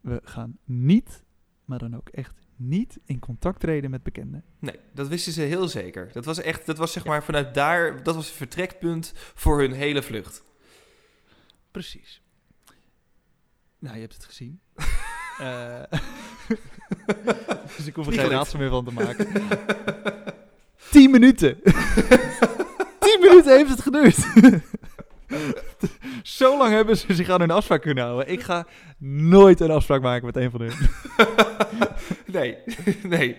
[0.00, 1.24] we gaan niet,
[1.64, 4.44] maar dan ook echt niet in contact treden met bekenden.
[4.58, 6.10] Nee, dat wisten ze heel zeker.
[6.12, 9.72] Dat was echt, dat was zeg maar vanuit daar, dat was het vertrekpunt voor hun
[9.72, 10.44] hele vlucht.
[11.72, 12.22] Precies.
[13.78, 14.60] Nou, je hebt het gezien.
[15.38, 15.82] Eh,
[17.76, 19.26] dus ik hoef er geen raadsel meer van te maken.
[20.90, 21.60] Tien minuten.
[23.04, 24.16] Tien minuten heeft het geduurd.
[26.22, 28.32] Zo lang hebben ze zich aan hun afspraak kunnen houden.
[28.32, 28.66] Ik ga
[28.98, 30.72] nooit een afspraak maken met een van hun.
[32.26, 32.56] nee,
[33.02, 33.36] nee.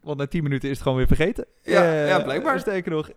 [0.00, 1.46] Want na tien minuten is het gewoon weer vergeten.
[1.62, 2.60] Ja, Eh, ja, blijkbaar.
[2.60, 3.10] Sterker nog,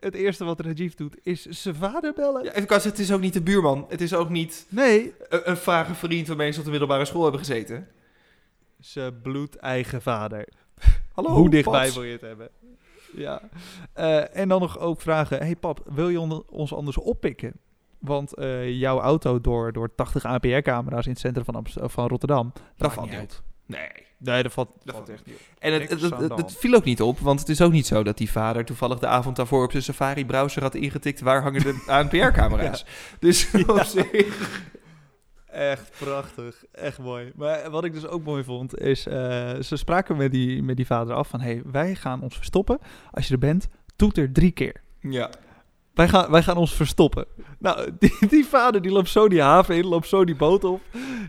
[0.00, 2.44] het eerste wat Rajiv doet is zijn vader bellen.
[2.44, 3.86] Ja, het is ook niet de buurman.
[3.88, 7.22] Het is ook niet Nee, een, een vage vriend waarmee ze op de middelbare school
[7.22, 7.88] hebben gezeten.
[8.80, 10.48] zijn bloedeigen vader.
[11.14, 12.48] Hallo, Hoe dichtbij wil je het hebben?
[13.16, 13.40] Ja.
[13.92, 17.52] Eh, en dan nog ook vragen: hey pap, wil je on- ons anders oppikken?
[17.98, 22.52] Want eh, jouw auto door, door 80 APR-camera's in het centrum van, Amst- van Rotterdam.
[22.76, 23.42] Dat valt niet uit.
[23.68, 23.88] Nee.
[24.18, 25.40] Nee, dat valt, Dat valt echt niet op.
[25.58, 28.16] En het, het, het, viel ook niet op, want het is ook niet zo dat
[28.16, 32.84] die vader toevallig de avond daarvoor op zijn Safari-browser had ingetikt waar hangen de ANPR-camera's.
[33.18, 34.66] Dus op zich...
[35.46, 36.64] Echt prachtig.
[36.72, 37.32] Echt mooi.
[37.34, 39.06] Maar wat ik dus ook mooi vond, is...
[39.06, 39.14] eh,
[39.60, 41.40] ze spraken met die, met die vader af van...
[41.40, 42.78] hey, wij gaan ons verstoppen.
[43.10, 44.80] Als je er bent, toeter drie keer.
[45.00, 45.30] Ja.
[45.98, 47.26] Wij gaan, wij gaan ons verstoppen.
[47.58, 50.80] Nou, die, die vader die loopt zo die haven in, loopt zo die boot op.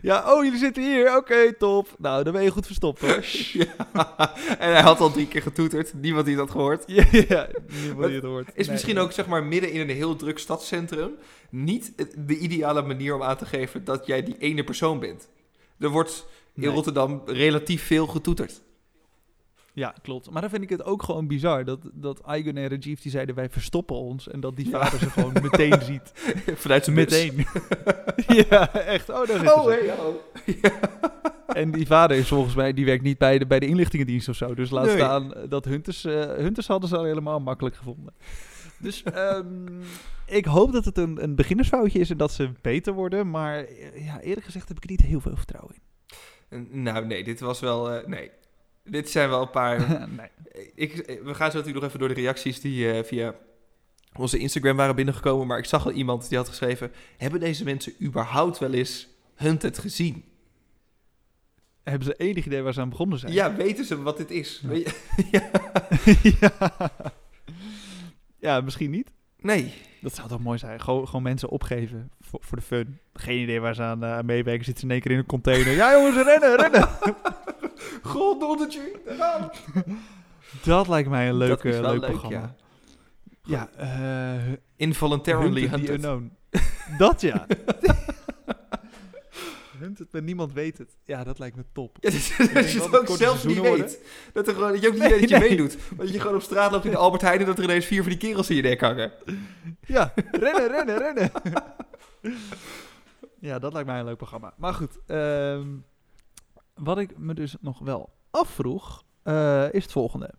[0.02, 1.16] Ja, oh, jullie zitten hier.
[1.16, 1.88] Oké, top.
[1.98, 3.24] Nou, dan ben je goed verstopt hoor.
[3.52, 4.34] Ja.
[4.58, 5.94] En hij had al drie keer getoeterd.
[5.94, 6.84] Niemand die dat gehoord.
[6.86, 7.48] ja, ja,
[7.82, 8.48] niemand die het hoort.
[8.54, 8.70] Is Nee.
[8.74, 11.10] misschien ook zeg maar midden in een heel druk stadscentrum
[11.50, 11.92] niet
[12.26, 15.28] de ideale manier om aan te geven dat jij die ene persoon bent.
[15.78, 16.70] Er wordt in Nee.
[16.70, 18.62] Rotterdam relatief veel getoeterd.
[19.80, 20.30] Ja, klopt.
[20.30, 23.34] Maar dan vind ik het ook gewoon bizar dat, dat Aigun en Rajiv die zeiden
[23.34, 24.28] wij verstoppen ons.
[24.28, 24.80] En dat die Ja.
[24.84, 26.12] vader ze gewoon meteen ziet.
[26.56, 26.96] Vanuit zijn.
[26.96, 27.46] Meteen.
[28.50, 29.08] ja, echt.
[29.08, 30.20] Oh, daar Oh, hallo.
[31.54, 34.36] En die vader is volgens mij, die werkt niet bij de, bij de inlichtingendienst of
[34.36, 34.54] zo.
[34.54, 34.94] Dus laat Nee.
[34.96, 38.14] staan dat Hunters, eh, Hunters hadden ze al helemaal makkelijk gevonden.
[38.78, 39.66] Dus ehm,
[40.26, 43.30] ik hoop dat het een, een beginnersfoutje is en dat ze beter worden.
[43.30, 43.56] Maar
[43.94, 45.74] ja, eerlijk gezegd heb ik er niet heel veel vertrouwen
[46.70, 47.90] Nou, nee, dit was wel...
[47.90, 48.30] eh, nee.
[48.84, 49.78] Dit zijn wel een paar...
[50.16, 50.70] nee.
[50.74, 53.34] ik, we gaan zo natuurlijk nog even door de reacties die eh, via
[54.16, 55.46] onze Instagram waren binnengekomen.
[55.46, 56.92] Maar ik zag al iemand die had geschreven...
[57.16, 60.24] Hebben deze mensen überhaupt wel eens Hunted gezien?
[61.82, 63.32] Hebben ze enig idee waar ze aan begonnen zijn?
[63.32, 64.62] Ja, weten ze wat dit is?
[65.30, 65.50] Ja.
[66.40, 66.90] Ja.
[68.38, 69.12] ja, misschien niet.
[69.40, 69.74] Nee.
[70.00, 70.80] Dat zou toch mooi zijn.
[70.80, 72.98] Gewoon, gewoon mensen opgeven voor, voor de fun.
[73.12, 74.64] Geen idee waar ze aan eh, meewerken.
[74.64, 75.72] Zitten ze in één keer in een container.
[75.72, 76.88] Ja jongens, rennen, rennen.
[78.02, 79.00] God, doddertje.
[79.18, 79.56] daar.
[80.64, 82.54] Dat lijkt mij een leuke, Dat is wel leuk, leuk, programma.
[83.42, 86.02] Ja, eh Involuntarily Hunted
[86.98, 87.46] dat ja.
[89.78, 90.96] Hunted, maar niemand weet het.
[91.04, 91.96] Ja, dat lijkt me top.
[92.00, 92.10] Ja,
[92.54, 94.00] dat, je het ook zelf niet weet.
[94.32, 95.48] Dat, er gewoon, dat je ook niet Nee, weet dat je nee.
[95.48, 95.76] meedoet.
[95.96, 97.40] Dat je gewoon op straat loopt in de Albert Heijn...
[97.40, 99.12] en dat er ineens vier van die kerels in je nek hangen.
[99.80, 101.30] Ja, rennen, rennen, rennen.
[103.48, 104.54] ja, dat lijkt mij een leuk programma.
[104.56, 105.66] Maar goed, ehm,
[106.82, 110.30] wat ik me dus nog wel afvroeg, eh, is het volgende.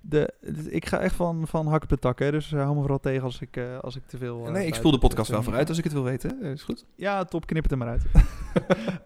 [0.00, 2.74] De, de- ik ga echt van, van hak op de tak, hè, dus uh, hou
[2.74, 4.46] me vooral tegen als ik, eh, als ik te veel...
[4.46, 6.42] eh, nee, ik spoel de podcast eh, wel vooruit als ik het wil weten.
[6.42, 6.86] Eh, is goed.
[6.96, 8.04] Ja, top, knip het er maar uit.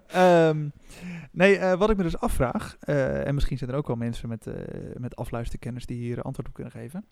[0.06, 0.68] Ehm,
[1.32, 4.28] nee, eh, wat ik me dus afvraag, eh, en misschien zijn er ook wel mensen
[4.28, 4.54] met, eh,
[4.96, 7.04] met afluisterkennis die hier antwoord op kunnen geven.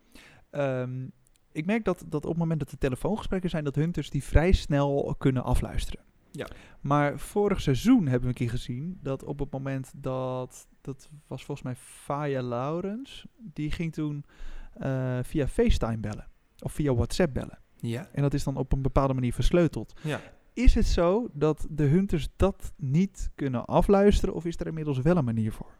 [0.50, 1.06] Ehm,
[1.52, 4.52] ik merk dat, dat op het moment dat er telefoongesprekken zijn, dat hunters die vrij
[4.52, 6.04] snel kunnen afluisteren.
[6.36, 6.46] Ja.
[6.80, 11.44] Maar vorig seizoen hebben we een keer gezien dat op het moment dat, dat was
[11.44, 14.24] volgens mij Faya Laurens, die ging toen
[14.72, 16.28] eh, via FaceTime bellen.
[16.58, 17.58] Of via WhatsApp bellen.
[17.76, 18.08] Ja.
[18.12, 19.94] En dat is dan op een bepaalde manier versleuteld.
[20.02, 20.20] Ja.
[20.52, 25.16] Is het zo dat de hunters dat niet kunnen afluisteren of is er inmiddels wel
[25.16, 25.74] een manier voor?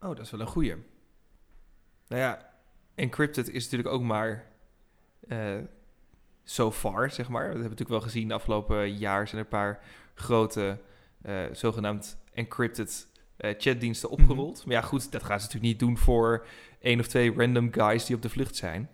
[0.00, 0.74] Oh, dat is wel een goeie.
[2.06, 2.50] Nou ja,
[2.94, 4.52] encrypted is natuurlijk ook maar
[5.28, 5.58] eh
[6.50, 7.42] so far, zeg maar.
[7.42, 9.80] We hebben natuurlijk wel gezien de afgelopen jaar zijn er een paar
[10.14, 10.78] grote
[11.22, 13.06] eh, zogenaamd encrypted
[13.36, 14.64] eh, chatdiensten opgerold.
[14.66, 16.46] Maar ja, goed, dat gaan ze natuurlijk niet doen voor
[16.80, 18.90] één of twee random guys die op de vlucht zijn.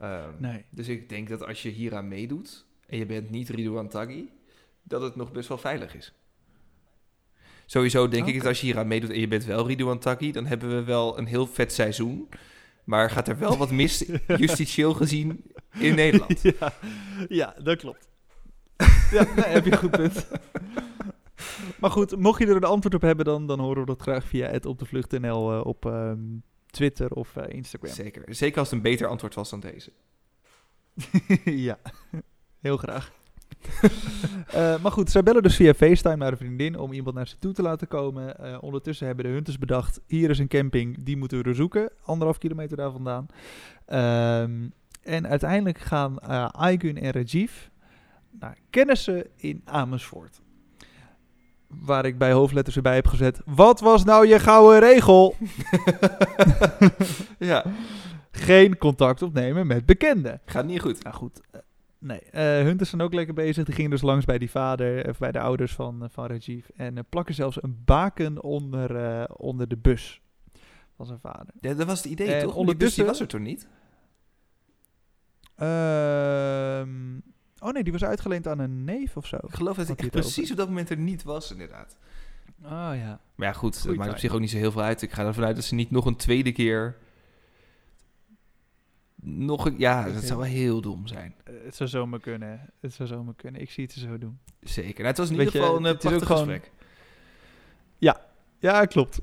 [0.00, 0.64] Ehm, Nee.
[0.70, 4.28] Dus ik denk dat als je hieraan meedoet en je bent niet Ridouan Taghi,
[4.82, 6.12] dat het nog best wel veilig is.
[7.66, 10.46] Sowieso denk ik dat als je hieraan meedoet en je bent wel Ridouan Taghi, dan
[10.46, 12.28] hebben we wel een heel vet seizoen.
[12.88, 15.44] Maar gaat er wel wat mis, justitieel gezien,
[15.78, 16.40] in Nederland.
[16.42, 16.72] ja,
[17.28, 18.08] ja, dat klopt.
[19.10, 20.28] ja, nee, heb je een goed punt.
[21.80, 24.24] maar goed, mocht je er een antwoord op hebben, dan, dan horen we dat graag
[24.24, 26.18] via het op de vlucht.nl eh, op ehm,
[26.66, 27.92] Twitter of eh, Instagram.
[27.92, 28.34] Zeker.
[28.34, 29.92] Zeker als het een beter antwoord was dan deze.
[31.66, 31.78] ja,
[32.60, 33.12] heel graag.
[34.48, 37.38] Eh, maar goed, zij bellen dus via FaceTime naar een vriendin om iemand naar ze
[37.38, 38.38] toe te laten komen.
[38.38, 41.90] Eh, ondertussen hebben de hunters bedacht, hier is een camping, die moeten we zoeken.
[42.04, 43.26] Anderhalf kilometer daar vandaan.
[43.86, 44.68] Ehm,
[45.02, 47.52] en uiteindelijk gaan eh Aigun en Rajiv
[48.30, 50.40] naar kennissen in Amersfoort.
[51.66, 55.34] Waar ik bij hoofdletters erbij heb gezet, wat was nou je gouden regel?
[57.38, 57.64] ja,
[58.30, 60.40] Geen contact opnemen met bekenden.
[60.44, 61.02] gaat niet goed.
[61.02, 61.40] Nou goed,
[61.98, 62.20] nee.
[62.20, 63.64] eh Hunters zijn ook lekker bezig.
[63.64, 66.68] Die gingen dus langs bij die vader, of bij de ouders van, eh, van Rajiv.
[66.76, 70.20] En eh, plakken zelfs een baken onder, eh, onder de bus
[70.96, 71.54] van zijn vader.
[71.60, 72.64] Ja, dat was het idee, En toch?
[72.64, 73.68] Die bus die was er toen niet?
[75.56, 77.18] Ehm,
[77.58, 79.36] oh nee, die was uitgeleend aan een neef of zo.
[79.36, 81.98] Ik geloof dat ik het precies op dat moment er niet was, inderdaad.
[82.62, 83.20] Ah ja.
[83.34, 85.02] Maar ja, goed, Goeie maakt op zich ook niet zo heel veel uit.
[85.02, 86.96] Ik ga ervan uit dat ze niet nog een tweede keer...
[89.36, 89.74] Nog een...
[89.78, 91.34] Ja, dat zou wel heel dom zijn.
[91.44, 92.70] Eh, het zou zomaar kunnen.
[92.80, 93.60] Het zou zomaar kunnen.
[93.60, 94.38] Ik zie het zo doen.
[94.60, 94.94] Zeker.
[94.94, 96.70] Nou, het was in Weet ieder je, geval een eh, prachtig gewoon- gesprek.
[98.60, 99.18] Ja, klopt.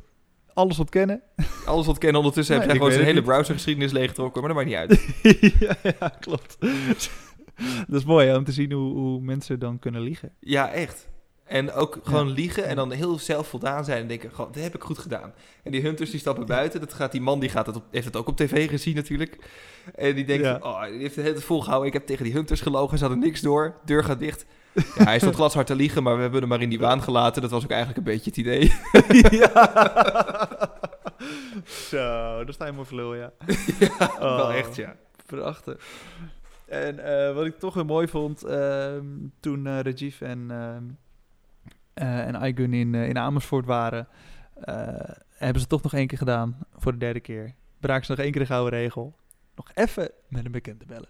[0.53, 1.21] Alles ontkennen.
[1.65, 4.89] Alles wat kennen ondertussen Nee, heb jij gewoon zijn hele browsergeschiedenis leeggetrokken, maar dat maakt
[4.89, 5.59] niet uit.
[5.59, 6.57] ja, ja, klopt.
[7.87, 10.31] dat is mooi hè, om te zien hoe, hoe mensen dan kunnen liegen.
[10.39, 11.09] ja, echt.
[11.45, 14.97] En ook gewoon liegen en dan heel zelfvoldaan zijn en denken, dat heb ik goed
[14.97, 15.33] gedaan.
[15.63, 18.05] En die hunters die stappen buiten, dat gaat die man, die gaat het op, heeft
[18.05, 19.37] het ook op tv gezien natuurlijk.
[19.95, 20.57] En die denkt, Ja.
[20.61, 23.41] oh, die heeft het hele volgehouden, ik heb tegen die hunters gelogen, ze hadden niks
[23.41, 24.45] door, deur gaat dicht.
[24.73, 27.41] Ja, hij stond glashard te liegen, maar we hebben hem maar in die waan gelaten.
[27.41, 28.73] Dat was ook eigenlijk een beetje het idee.
[29.39, 29.49] ja.
[31.89, 31.97] Zo,
[32.43, 33.31] daar sta je maar voor lul, ja.
[33.79, 34.55] ja, wel Oh.
[34.55, 34.95] echt, ja.
[35.25, 35.85] Prachtig.
[36.65, 39.05] En eh, wat ik toch weer mooi vond, ehm,
[39.39, 40.81] toen eh Rajiv en, ehm eh,
[41.95, 44.07] en Aygun in, eh, in Amersfoort waren,
[44.53, 44.87] eh,
[45.29, 47.55] hebben ze toch nog één keer gedaan voor de derde keer.
[47.79, 49.15] Braken ze nog één keer de gouden regel.
[49.55, 51.09] Nog even met een bekende bellen.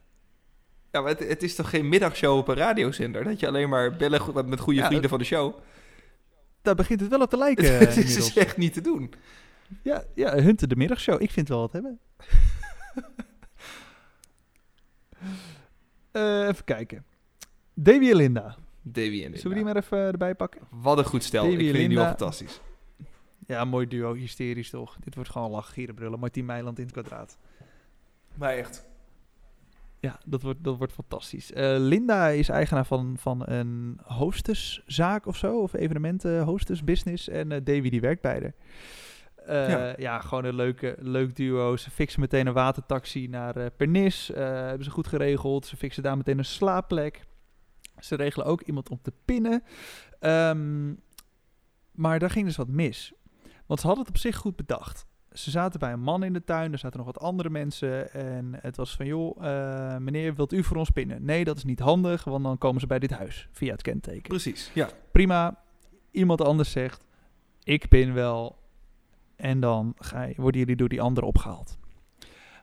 [0.92, 3.24] Ja, maar het, het is toch geen middagshow op een radiozender?
[3.24, 5.60] Dat je alleen maar bellen met goede Ja, vrienden van de show.
[6.62, 7.78] Daar begint het wel op te lijken.
[7.78, 9.14] het is dus echt niet te doen.
[9.82, 11.22] Ja, ja, Hunter de middagshow.
[11.22, 12.00] Ik vind wel wat hebben.
[16.12, 17.06] Eh, even kijken.
[17.74, 18.56] Davy en Linda.
[18.88, 19.64] Davy en Zullen we die Linda.
[19.64, 20.62] maar even erbij pakken?
[20.70, 21.44] Wat een goed stel.
[21.44, 22.18] Davy ik en vind die nu al Linda.
[22.18, 22.62] fantastisch.
[23.48, 24.14] Ja, mooi duo.
[24.14, 24.98] Hysterisch toch?
[25.04, 26.20] Dit wordt gewoon lachen, gieren, brullen.
[26.20, 27.38] Martien Meiland in het kwadraat.
[28.36, 28.86] Maar echt.
[30.00, 31.52] Ja, dat wordt, dat wordt fantastisch.
[31.54, 35.62] Eh, Linda is eigenaar van, van een hosteszaak of zo.
[35.62, 37.30] Of evenementen, hostess business.
[37.30, 38.54] En eh, Davy die werkt bij haar.
[39.46, 39.94] Eh, Ja.
[39.98, 40.20] ja.
[40.20, 41.78] gewoon een leuke, leuk duo.
[41.78, 44.32] Ze fixen meteen een watertaxi naar Pernis.
[44.32, 45.66] Eh, hebben ze goed geregeld.
[45.66, 47.22] Ze fixen daar meteen een slaapplek.
[48.00, 49.64] Ze regelen ook iemand om te pinnen.
[50.20, 50.94] Ehm,
[51.92, 53.14] maar daar ging dus wat mis.
[53.66, 55.06] Want ze hadden het op zich goed bedacht.
[55.32, 58.14] Ze zaten bij een man in de tuin, er zaten nog wat andere mensen.
[58.14, 61.26] En het was van, joh, eh, meneer, wilt u voor ons pinnen?
[61.26, 64.30] Nee, dat is niet handig, want dan komen ze bij dit huis via het kenteken.
[64.30, 64.90] Precies, ja.
[65.12, 65.64] Prima,
[66.12, 67.04] iemand anders zegt,
[67.64, 68.64] ik pin wel.
[69.36, 71.78] En dan ga je, worden jullie door die andere opgehaald.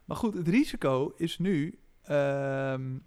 [0.04, 2.98] Maar goed, het risico is nu ehm,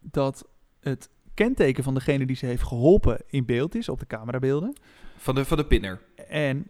[0.00, 0.48] dat
[0.90, 4.76] het kenteken van degene die ze heeft geholpen in beeld is op de camerabeelden
[5.16, 6.00] Van de, van de pinner.
[6.28, 6.68] en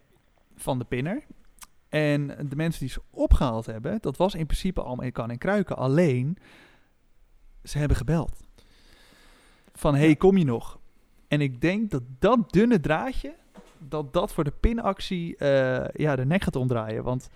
[0.55, 1.23] van de pinner.
[1.89, 5.37] En de mensen die ze opgehaald hebben, dat was in principe allemaal in kan en
[5.37, 5.77] kruiken.
[5.77, 6.37] Alleen,
[7.63, 8.43] ze hebben gebeld.
[9.73, 10.79] Van, hey, kom je nog?
[11.27, 13.33] En ik denk dat dat dunne draadje,
[13.79, 17.03] dat dat voor de pinactie eh, ja, de nek gaat omdraaien.
[17.03, 17.29] Want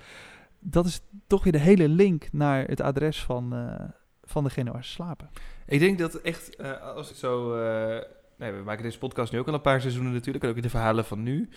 [0.60, 3.90] dat is toch weer de hele link naar het adres van, eh,
[4.32, 5.30] van degene waar ze slapen.
[5.66, 7.54] Ik denk dat echt, eh, als ik zo...
[7.56, 8.02] eh,
[8.38, 10.44] nee, we maken deze podcast nu ook al een paar seizoenen natuurlijk.
[10.44, 11.50] En ook in de verhalen van nu.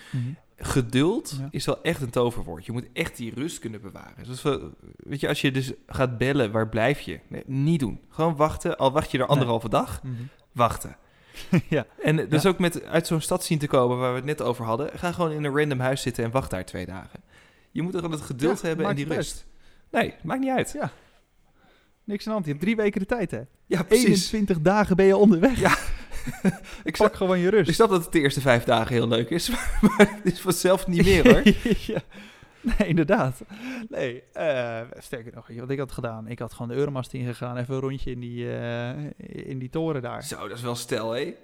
[0.56, 1.48] Geduld Ja.
[1.50, 2.66] is wel echt een toverwoord.
[2.66, 4.24] Je moet echt die rust kunnen bewaren.
[4.26, 4.42] Dus
[4.96, 7.20] weet je, als je dus gaat bellen, waar blijf je?
[7.28, 8.00] Nee, niet doen.
[8.08, 8.76] Gewoon wachten.
[8.76, 10.00] Al wacht je er anderhalve dag,
[10.52, 10.96] wachten.
[11.68, 11.86] ja.
[12.02, 12.48] En dus Ja.
[12.48, 14.98] ook met uit zo'n stad zien te komen waar we het net over hadden.
[14.98, 17.20] Ga gewoon in een random huis zitten en wacht daar twee dagen.
[17.70, 19.46] Je moet er gewoon het geduld Ja, hebben en die rust.
[19.90, 20.72] Nee, maakt niet uit.
[20.72, 20.90] Ja.
[22.04, 22.44] Niks aan de hand.
[22.44, 23.40] Je hebt drie weken de tijd, hè?
[23.66, 24.06] Ja, precies.
[24.06, 25.60] 21 dagen ben je onderweg.
[25.60, 25.76] Ja.
[26.54, 27.68] Ik Pak snap, gewoon je rust.
[27.68, 29.48] ik snap dat het de eerste vijf dagen heel leuk is,
[29.82, 31.42] maar het is vanzelf niet meer hoor.
[31.94, 32.00] ja.
[32.60, 33.42] Nee, inderdaad.
[33.88, 36.28] Nee, eh, sterker nog, wat ik had gedaan?
[36.28, 38.90] Ik had gewoon de Euromast ingegaan, even een rondje in die, eh,
[39.26, 40.24] in die toren daar.
[40.24, 41.34] Zo, dat is wel stel, hé.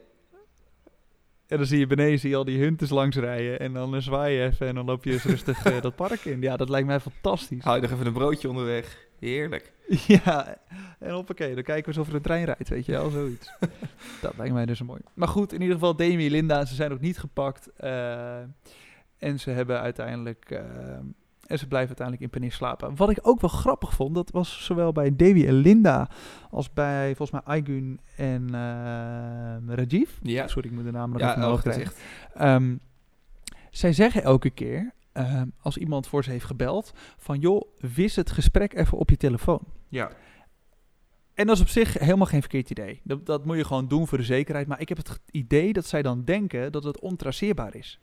[1.47, 4.35] En dan zie je beneden zie je al die hunters langs rijden en dan zwaai
[4.35, 6.41] je even en dan loop je eens rustig eh, dat park in.
[6.41, 7.65] Ja, dat lijkt mij fantastisch.
[7.65, 8.97] Hou je nog even een broodje onderweg.
[9.19, 9.73] Heerlijk.
[10.07, 10.57] Ja,
[10.99, 13.53] en hoppakee, dan kijken we eens of er een trein rijdt, weet je wel, zoiets.
[14.23, 15.01] dat lijkt mij dus mooi.
[15.15, 17.71] Maar goed, in ieder geval Demi en Linda, ze zijn nog niet gepakt.
[17.77, 18.39] eh,
[19.19, 20.51] en ze hebben uiteindelijk...
[20.51, 20.61] eh,
[21.47, 22.97] en ze blijven uiteindelijk in Penis slapen.
[22.97, 26.09] Wat ik ook wel grappig vond, dat was zowel bij Davy en Linda...
[26.51, 30.11] als bij, volgens mij, Aygun en eh, Rajiv.
[30.23, 31.93] Ja, Sorry, ik moet de naam nog ja even omhoog krijgen.
[32.35, 32.77] Ehm,
[33.71, 34.93] zij zeggen elke keer,
[35.27, 36.93] ehm, als iemand voor ze heeft gebeld...
[37.17, 39.61] van joh, wis het gesprek even op je telefoon.
[39.89, 40.11] Ja.
[41.35, 43.01] En dat is op zich helemaal geen verkeerd idee.
[43.05, 44.67] Dat, dat moet je gewoon doen voor de zekerheid.
[44.67, 48.01] Maar ik heb het idee dat zij dan denken dat het ontraceerbaar is.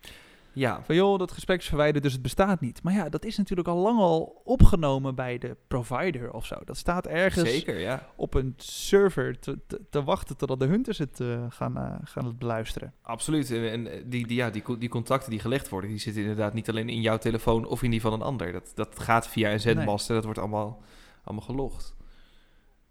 [0.58, 2.82] Ja, Van joh, dat gesprek is verwijderd, dus het bestaat niet.
[2.82, 6.56] Maar ja, dat is natuurlijk al lang al opgenomen bij de provider of zo.
[6.64, 8.08] Dat staat ergens zeker, ja.
[8.16, 12.24] op een server te, te, te wachten totdat de hunters het eh, gaan, eh, gaan
[12.24, 12.92] het beluisteren.
[13.02, 13.50] Absoluut.
[13.50, 16.68] En, en die, die, ja, die, die contacten die gelegd worden, die zitten inderdaad niet
[16.68, 18.52] alleen in jouw telefoon of in die van een ander.
[18.52, 20.82] Dat, dat gaat via een zendmast en dat wordt allemaal,
[21.24, 21.96] allemaal gelogd.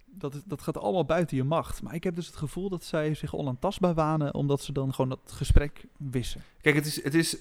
[0.05, 1.81] Dat, dat gaat allemaal buiten je macht.
[1.81, 4.33] Maar ik heb dus het gevoel dat zij zich onaantastbaar wanen...
[4.33, 6.41] omdat ze dan gewoon dat gesprek wissen.
[6.61, 7.37] Kijk, het is, het is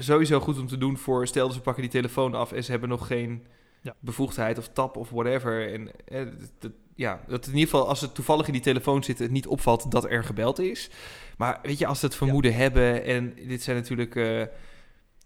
[0.00, 1.26] sowieso goed om te doen voor...
[1.26, 3.46] Stel dat ze pakken die telefoon af en ze hebben nog geen
[3.82, 3.94] Ja.
[4.00, 5.72] bevoegdheid of tap of whatever.
[5.72, 6.26] En eh,
[6.58, 9.18] dat- ja, dat in ieder geval als het toevallig in die telefoon zit...
[9.18, 10.90] het niet opvalt dat er gebeld is.
[11.36, 13.04] Maar weet je, als ze het vermoeden hebben...
[13.04, 14.16] en dit zijn natuurlijk...
[14.16, 14.42] eh,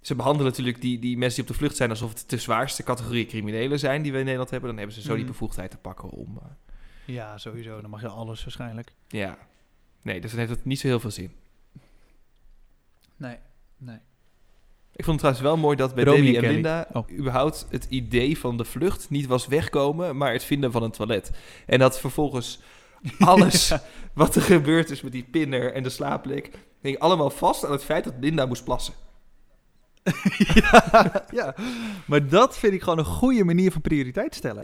[0.01, 1.91] ze behandelen natuurlijk die, die mensen die op de vlucht zijn...
[1.91, 4.69] alsof het de zwaarste categorie criminelen zijn die we in Nederland hebben.
[4.69, 5.33] Dan hebben ze zo die Mhm.
[5.33, 6.39] bevoegdheid te pakken om...
[6.43, 7.81] eh, Ja, sowieso.
[7.81, 8.93] Dan mag je alles waarschijnlijk.
[9.09, 9.39] ja,
[10.03, 11.33] nee, dus dan heeft het niet zo heel veel zin.
[13.17, 13.37] Nee,
[13.77, 13.99] nee.
[14.97, 16.53] Ik vond het trouwens wel mooi dat bij Davy en Kelly.
[16.53, 17.11] Linda Oh.
[17.19, 21.31] überhaupt het idee van de vlucht niet was wegkomen, maar het vinden van een toilet.
[21.67, 22.61] En dat vervolgens
[23.19, 23.73] alles
[24.15, 26.51] wat er gebeurd is met die pinner en de slaapplek,
[26.83, 28.95] ging allemaal vast aan het feit dat Linda moest plassen.
[30.55, 31.55] ja, ja,
[32.07, 34.63] maar dat vind ik gewoon een goede manier van prioriteit stellen.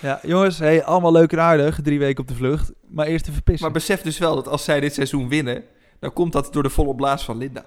[0.00, 3.42] Ja, jongens, hey, allemaal leuk en aardig, drie weken op de vlucht, maar eerst even
[3.42, 3.64] pissen.
[3.64, 5.64] Maar besef dus wel dat als zij dit seizoen winnen,
[5.98, 7.64] dan komt dat door de volle blaas van Linda.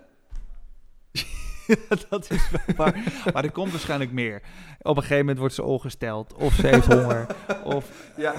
[2.09, 3.03] dat is waar.
[3.33, 4.41] maar er komt waarschijnlijk meer.
[4.81, 7.25] Op een gegeven moment wordt ze ongesteld, of ze heeft honger,
[7.75, 8.33] of Ja,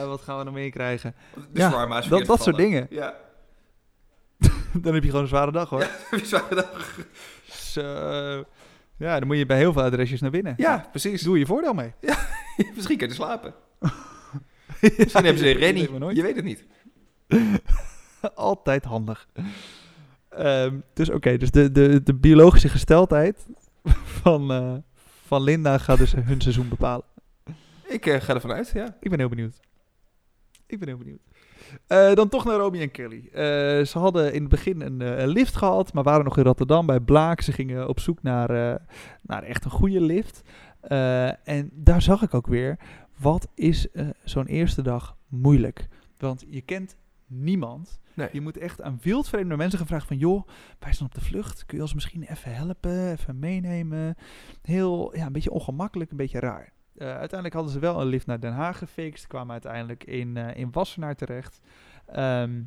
[0.00, 1.14] eh, wat gaan we nog meer krijgen?
[1.34, 2.86] De Ja, dat- dat soort dingen.
[2.90, 3.14] Ja,
[4.82, 5.86] Dan heb je gewoon een zware dag hoor.
[6.22, 6.98] Zware dag.
[7.50, 7.82] Zo.
[8.96, 10.54] ja, dan moet je bij heel veel adresjes naar binnen.
[10.56, 11.22] ja precies.
[11.22, 11.92] Doe je voordeel mee.
[12.74, 13.54] Misschien kan je slapen.
[14.80, 16.14] Misschien hebben ze een rennie.
[16.14, 16.64] Je weet het niet.
[18.34, 19.28] Altijd handig.
[20.38, 23.46] Ehm, dus oké, dus de, de, de biologische gesteldheid
[24.22, 24.74] van, eh,
[25.26, 27.04] van Linda gaat dus hun seizoen bepalen.
[27.88, 28.96] Ik eh, ga ervan uit, ja.
[29.00, 29.60] Ik ben heel benieuwd.
[30.66, 31.20] Ik ben heel benieuwd.
[31.86, 33.28] Eh, dan toch naar Romy en Kelly.
[33.84, 37.00] Ze hadden in het begin een, een lift gehad, maar waren nog in Rotterdam bij
[37.00, 37.40] Blaak.
[37.40, 38.80] Ze gingen op zoek naar,
[39.22, 40.42] naar echt een goede lift.
[41.44, 42.78] En daar zag ik ook weer,
[43.16, 43.86] wat is
[44.24, 45.88] zo'n eerste dag moeilijk?
[46.18, 46.96] Want je kent
[47.28, 48.00] niemand.
[48.14, 48.28] Nee.
[48.32, 50.16] Je moet echt aan wildvreemde mensen gevraagd van...
[50.16, 51.66] joh, wij zijn op de vlucht.
[51.66, 54.16] Kun je ons misschien even helpen, even meenemen?
[54.62, 56.72] Heel, ja, een beetje ongemakkelijk, een beetje raar.
[56.94, 59.26] Eh, uiteindelijk hadden ze wel een lift naar Den Haag gefixt.
[59.26, 61.60] Kwamen uiteindelijk in, eh, in Wassenaar terecht.
[62.06, 62.62] Ehm,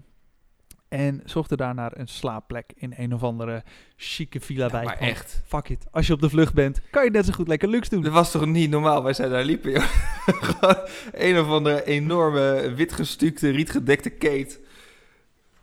[0.92, 3.64] en zochten daar naar een slaapplek in een of andere
[3.96, 4.84] chique villa Ja, bij.
[4.84, 5.42] maar echt.
[5.46, 5.86] Fuck it.
[5.92, 8.02] Als je op de vlucht bent, kan je net zo goed lekker luxe doen.
[8.02, 9.04] Dat was toch niet normaal?
[9.04, 9.84] Wij zijn daar liepen, joh.
[11.12, 14.60] Een of andere enorme witgestukte, rietgedekte kate.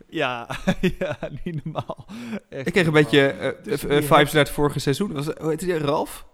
[0.09, 0.47] Ja,
[0.99, 2.05] ja, niet normaal.
[2.49, 5.13] Echt Ik kreeg een beetje Dus die- vibes naar het vorige seizoen.
[5.13, 5.77] Was, hoe heet die?
[5.77, 6.25] Ralf?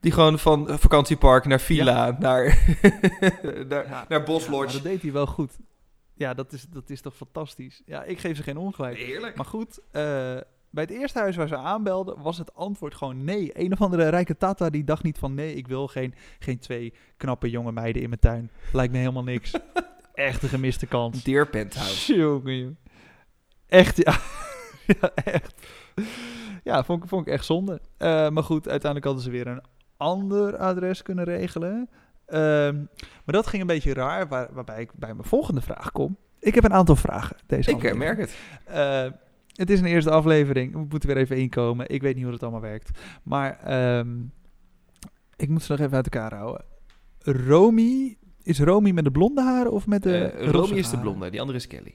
[0.00, 2.58] Die gewoon van vakantiepark naar villa, naar,
[3.68, 4.72] naar, Ja, naar Bos Ja, maar Lodge.
[4.74, 5.52] dat deed hij wel goed.
[6.16, 7.82] Ja, dat is, dat is toch fantastisch.
[7.86, 8.96] Ja, ik geef ze geen ongelijk.
[8.96, 9.36] Heerlijk.
[9.36, 10.02] Maar goed, eh,
[10.70, 13.50] bij het eerste huis waar ze aanbelden, was het antwoord gewoon nee.
[13.54, 16.92] Een of andere rijke tata die dacht niet van nee, ik wil geen, geen twee
[17.16, 18.50] knappe jonge meiden in mijn tuin.
[18.72, 19.52] Lijkt me helemaal niks.
[20.14, 21.22] Echt een gemiste kans.
[21.22, 22.14] Deer Penthouse.
[22.20, 22.78] Jongen.
[23.66, 24.18] Echt, ja.
[25.00, 25.66] ja, echt.
[26.64, 27.80] Ja, vond, ik- vond ik echt zonde.
[27.96, 29.62] Eh, maar goed, uiteindelijk hadden ze weer een
[29.96, 31.88] ander adres kunnen regelen.
[32.34, 32.76] Ehm,
[33.24, 36.16] maar dat ging een beetje raar, waar, waarbij ik bij mijn volgende vraag kom.
[36.38, 37.36] Ik heb een aantal vragen.
[37.46, 38.04] Deze Ik eh, aflevering.
[38.04, 38.36] merk het.
[38.64, 39.18] Eh,
[39.52, 40.72] het is een eerste aflevering.
[40.72, 41.88] We moeten weer even inkomen.
[41.88, 42.98] Ik weet niet hoe het allemaal werkt.
[43.22, 44.08] Maar ehm,
[45.36, 46.64] ik moet ze nog even uit elkaar houden.
[47.18, 51.30] Romy, is Romy met de blonde haren of met de Eh, Romy is de blonde,
[51.30, 51.94] die andere is Kelly.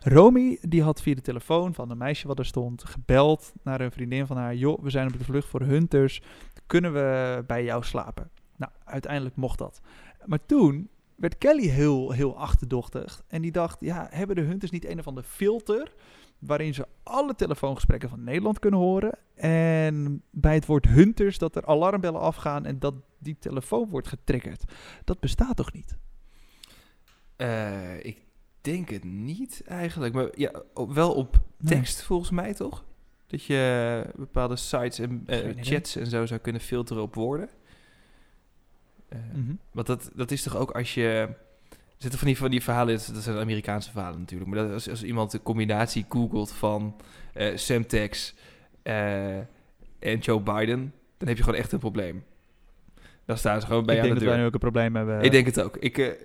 [0.00, 3.92] Romy die had via de telefoon van een meisje wat er stond gebeld naar een
[3.92, 4.54] vriendin van haar.
[4.54, 6.22] Joh, we zijn op de vlucht voor Hunters.
[6.66, 8.30] Kunnen we bij jou slapen?
[8.56, 9.80] Nou, uiteindelijk mocht dat.
[10.24, 13.22] Maar toen werd Kelly heel, heel achterdochtig.
[13.28, 15.94] En die dacht, ja, hebben de Hunters niet een of ander filter...
[16.38, 19.18] waarin ze alle telefoongesprekken van Nederland kunnen horen...
[19.34, 22.64] en bij het woord Hunters dat er alarmbellen afgaan...
[22.64, 24.64] en dat die telefoon wordt getriggerd.
[25.04, 25.96] Dat bestaat toch niet?
[27.36, 28.22] Eh, ik
[28.64, 30.14] denk het niet eigenlijk.
[30.14, 31.74] Maar ja, op- wel op Nee.
[31.76, 32.84] tekst volgens mij toch?
[33.26, 37.48] Dat je bepaalde sites en eh, chats en zo zou kunnen filteren op woorden.
[39.34, 39.54] Mhm.
[39.72, 41.08] Want dat, dat is toch ook als je...
[41.70, 44.50] Er zitten van die, van die verhalen, dat zijn Amerikaanse verhalen natuurlijk.
[44.50, 46.96] Maar dat, als, als iemand een combinatie googelt van
[47.54, 48.34] Semtex
[48.82, 49.36] eh,
[49.98, 50.92] en Joe Biden...
[51.18, 52.24] dan heb je gewoon echt een probleem.
[53.24, 54.38] Dan staan ze gewoon bij ik je aan denk de dat wij deur.
[54.38, 55.22] nu ook een probleem hebben.
[55.22, 55.76] Ik denk het ook.
[55.76, 56.16] Ik,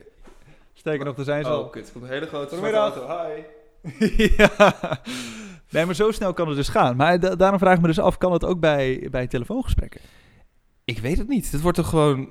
[0.80, 1.64] Sterker nog, er zijn ze al.
[1.64, 1.92] oh, kut.
[1.92, 2.96] Komt een hele grote Goedemiddag.
[2.96, 3.30] auto.
[3.30, 3.42] Hi.
[4.38, 4.78] ja.
[5.70, 6.96] Nee, maar zo snel kan het dus gaan.
[6.96, 10.02] Maar da- daarom vraag ik me dus af, kan het ook bij, bij telefoongesprekken?
[10.86, 11.52] Ik weet het niet.
[11.52, 12.30] Het wordt toch gewoon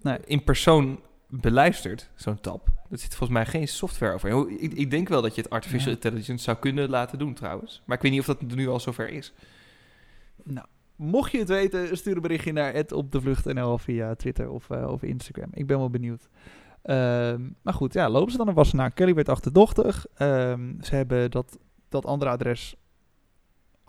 [0.00, 0.18] Nee.
[0.24, 2.68] in persoon beluisterd, zo'n tab.
[2.90, 4.50] Er zit volgens mij geen software over.
[4.50, 5.94] Ik, ik denk wel dat je het artificial Ja.
[5.94, 7.82] intelligence zou kunnen laten doen trouwens.
[7.86, 9.32] Maar ik weet niet of dat nu al zover is.
[10.44, 10.66] Nou,
[10.96, 14.70] mocht je het weten, stuur een berichtje naar het op de vlucht.nl via Twitter of,
[14.70, 15.48] eh, of Instagram.
[15.52, 16.28] Ik ben wel benieuwd.
[16.82, 18.90] Ehm, maar goed, ja, lopen ze dan naar Wassenaar.
[18.90, 20.06] Kelly werd achterdochtig.
[20.14, 22.76] Ehm, ze hebben dat, dat andere adres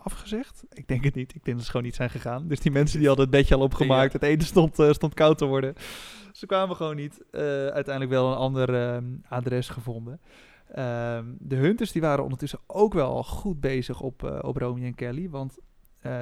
[0.04, 0.64] afgezegd.
[0.72, 1.34] Ik denk het niet.
[1.34, 2.48] Ik denk dat ze gewoon niet zijn gegaan.
[2.48, 4.12] Dus die mensen die hadden het bedje al opgemaakt.
[4.12, 5.74] Het ene stond, eh, stond koud te worden.
[6.32, 7.24] Ze kwamen gewoon niet.
[7.30, 10.20] Eh, uiteindelijk wel een ander ehm, adres gevonden.
[11.38, 15.30] De Hunters die waren ondertussen ook wel goed bezig op, eh, op Romy en Kelly.
[15.30, 15.58] Want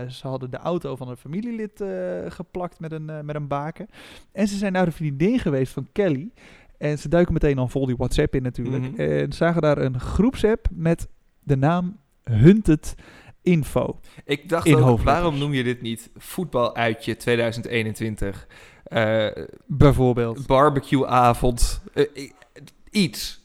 [0.09, 1.85] ze hadden de auto van een familielid
[2.29, 3.89] geplakt met een, met een baken.
[4.33, 6.33] En ze zijn naar de vriendin geweest van Kelly.
[6.83, 8.91] En ze duiken meteen al vol die WhatsApp in natuurlijk.
[8.93, 9.01] Mhm.
[9.01, 11.09] En zagen daar een groepsapp met
[11.43, 12.95] de naam Hunted
[13.43, 14.01] Info.
[14.25, 18.47] Ik dacht In ook, waarom noem je dit niet voetbaluitje 2021?
[18.85, 19.27] Eh
[19.67, 22.33] Bijvoorbeeld barbecueavond, eh, i-
[22.91, 23.41] iets.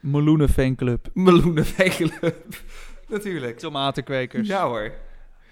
[0.00, 2.36] Meloenen Fanclub, Meloenenweeglub.
[3.08, 3.58] Natuurlijk.
[3.58, 4.48] tomatenkwekers.
[4.48, 4.92] Ja hoor.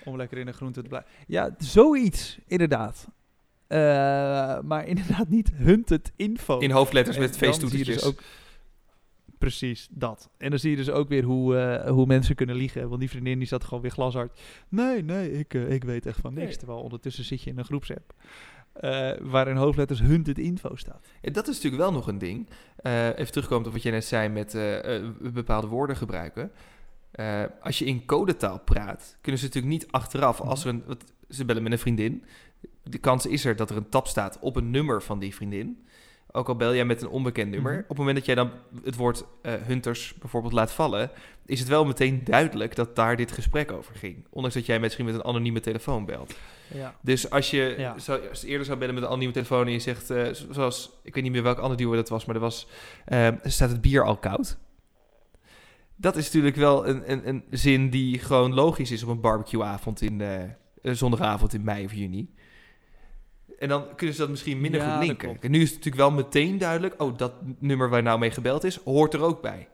[0.05, 1.11] Om lekker in de groente te blijven.
[1.26, 3.07] Ja, zoiets, inderdaad.
[3.66, 3.78] Eh,
[4.60, 6.58] maar inderdaad niet Hunted Info.
[6.58, 7.94] In hoofdletters En met feesttoetertjes.
[7.94, 8.22] dus ook
[9.38, 10.30] Precies, dat.
[10.38, 12.88] En dan zie je dus ook weer hoe, eh, hoe mensen kunnen liegen.
[12.88, 14.40] Want die vriendin die zat gewoon weer glashard.
[14.68, 16.46] Nee, nee, ik, eh, ik weet echt van niks.
[16.46, 16.56] Nee.
[16.56, 18.14] Terwijl ondertussen zit je in een groepsapp.
[18.74, 21.06] eh waar in hoofdletters Hunted Info staat.
[21.20, 22.48] En dat is natuurlijk wel nog een ding.
[22.82, 24.52] Even terugkomen op wat jij net zei met
[25.32, 26.50] bepaalde woorden gebruiken.
[27.60, 31.44] Als je in codetaal praat, kunnen ze natuurlijk niet achteraf, als er een, wat, ze
[31.44, 32.24] bellen met een vriendin,
[32.82, 35.86] de kans is er dat er een tab staat op een nummer van die vriendin.
[36.36, 37.72] Ook al bel jij met een onbekend nummer.
[37.72, 37.82] Mhm.
[37.82, 38.50] Op het moment dat jij dan
[38.84, 41.10] het woord eh, hunters bijvoorbeeld laat vallen,
[41.46, 44.26] is het wel meteen duidelijk dat daar dit gesprek over ging.
[44.30, 46.34] Ondanks dat jij misschien met een anonieme telefoon belt.
[46.74, 46.94] Ja.
[47.02, 47.98] Dus als je Ja.
[47.98, 50.90] zou, als eerder zou bellen met een anonieme telefoon en je zegt, eh, zo- zoals,
[51.02, 52.66] ik weet niet meer welk ander duo dat was, maar er was,
[53.04, 54.56] eh, staat het bier al koud?
[55.96, 60.00] Dat is natuurlijk wel een, een, een zin die gewoon logisch is op een barbecueavond
[60.00, 60.22] in
[60.82, 62.34] zondagavond in mei of juni.
[63.64, 65.36] En dan kunnen ze dat misschien minder Ja, goed linken.
[65.40, 68.64] En nu is het natuurlijk wel meteen duidelijk, oh, dat nummer waar nou mee gebeld
[68.64, 69.68] is, hoort er ook bij.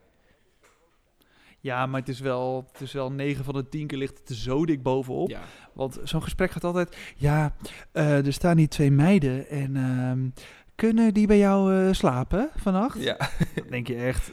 [1.59, 4.37] ja, maar het is, wel, het is wel 9 van de 10 keer ligt het
[4.37, 5.29] zo dik bovenop.
[5.29, 5.41] Ja.
[5.73, 6.97] Want zo'n gesprek gaat altijd...
[7.15, 7.55] Ja,
[7.91, 9.75] eh, er staan hier twee meiden en...
[9.75, 13.03] ehm, kunnen die bij jou eh, slapen vannacht?
[13.03, 13.17] ja.
[13.55, 14.31] Dan denk je echt...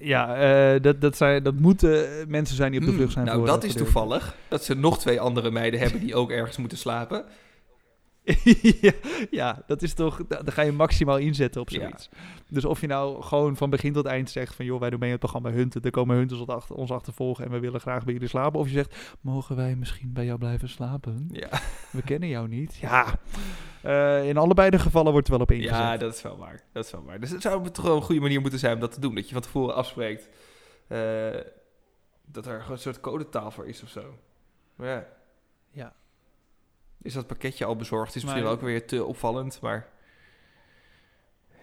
[0.00, 3.24] Ja, eh, dat, dat, zijn, dat moeten mensen zijn die op de vlucht zijn.
[3.24, 4.36] nou, voor, dat is toevallig.
[4.48, 7.24] Dat ze nog twee andere meiden hebben die ook ergens moeten slapen.
[8.80, 8.92] ja,
[9.30, 10.20] ja, dat is toch...
[10.28, 11.80] da- Daar ga je maximaal inzetten op Ja.
[11.80, 12.08] zoiets.
[12.48, 14.64] Dus of je nou gewoon van begin tot eind zegt van...
[14.64, 15.82] joh, wij doen mee aan het programma Hunten.
[15.82, 18.60] Er komen Hunters achter- ons achtervolgen en we willen graag bij jullie slapen.
[18.60, 21.28] Of je zegt, mogen wij misschien bij jou blijven slapen?
[21.32, 21.48] Ja.
[21.92, 22.76] We kennen jou niet.
[22.76, 23.06] Ja,
[23.82, 25.74] eh, in allebei de gevallen wordt er wel op ingezet.
[25.76, 26.60] Ja, dat is wel waar.
[26.72, 27.20] Dat is wel waar.
[27.20, 29.14] Dus het zou toch wel een goede manier moeten zijn om dat te doen.
[29.14, 30.28] Dat je van tevoren afspreekt
[30.88, 30.98] eh,
[32.26, 34.02] dat er een soort codetaal voor is of zo.
[34.76, 35.06] Maar ja.
[35.72, 35.92] Ja.
[37.02, 38.08] Is dat pakketje al bezorgd?
[38.08, 39.88] Is misschien Maar- wel ook weer te opvallend, maar...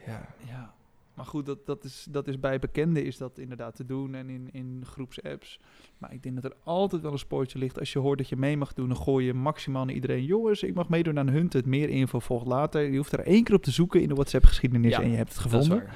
[0.06, 0.36] Ja.
[0.48, 0.74] Ja,
[1.14, 4.30] maar goed, dat, dat, is, dat is bij bekenden is dat inderdaad te doen en
[4.30, 5.60] in, in groepsapps.
[5.98, 7.80] Maar ik denk dat er altijd wel een spoortje ligt.
[7.80, 10.24] Als je hoort dat je mee mag doen, dan gooi je maximaal naar iedereen.
[10.24, 11.66] Jongens, ik mag meedoen aan Hunted.
[11.66, 12.82] Meer info volgt later.
[12.92, 15.30] Je hoeft er één keer op te zoeken in de WhatsApp-geschiedenis Ja, en je hebt
[15.30, 15.88] het gevonden.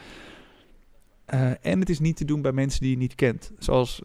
[1.25, 3.51] Eh, en het is niet te doen bij mensen die je niet kent.
[3.57, 4.01] Zoals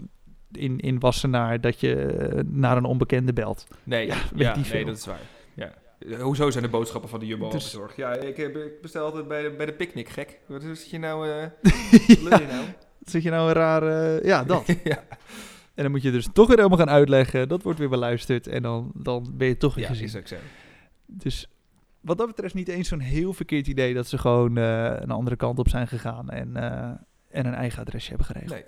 [0.56, 3.66] in, in Wassenaar dat je eh, naar een onbekende belt.
[3.82, 4.84] Nee, Ja, ja, weet die nee veel.
[4.84, 5.20] dat is waar.
[5.54, 5.72] Ja.
[5.98, 7.96] Eh, Hoezo zijn de boodschappen van de Jumbo al Dus- bezorgd?
[7.96, 10.38] Ja, ik, heb, ik bestel altijd bij de, bij de picknick, gek.
[10.46, 11.28] Wat is je nou...
[11.28, 11.42] eh
[12.06, 12.64] ja, lul je nou?
[13.04, 13.82] zit je nou een raar...
[14.16, 14.66] eh, ja, dat.
[14.84, 15.04] ja.
[15.74, 17.48] En dan moet je dus toch weer helemaal gaan uitleggen.
[17.48, 18.46] Dat wordt weer beluisterd.
[18.46, 20.04] En dan, dan ben je toch weer ja, gezien.
[20.06, 20.36] is ook zo.
[21.06, 21.48] Dus
[22.00, 25.36] wat dat betreft niet eens zo'n heel verkeerd idee dat ze gewoon eh, een andere
[25.36, 26.90] kant op zijn gegaan en, eh,
[27.30, 28.52] en een eigen adresje hebben geregeld.
[28.52, 28.64] Nee.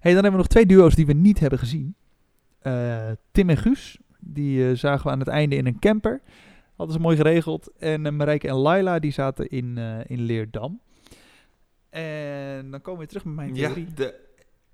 [0.00, 1.94] Hey, dan hebben we nog twee duo's die we niet hebben gezien.
[2.58, 6.20] Eh, Tim en Guus, die eh, zagen we aan het einde in een camper.
[6.76, 7.70] Hadden ze mooi geregeld.
[7.78, 10.80] En uh, Marijke en Laila, die zaten in, eh, in Leerdam.
[11.90, 13.94] En dan komen we terug met mijn Ja, theorie.
[13.94, 14.14] de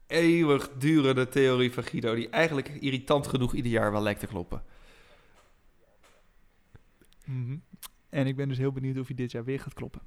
[0.06, 4.62] eeuwigdurende theorie van Guido, die eigenlijk irritant genoeg ieder jaar wel lijkt te kloppen.
[7.24, 7.56] Mhm.
[8.08, 10.00] En ik ben dus heel benieuwd of hij dit jaar weer gaat kloppen.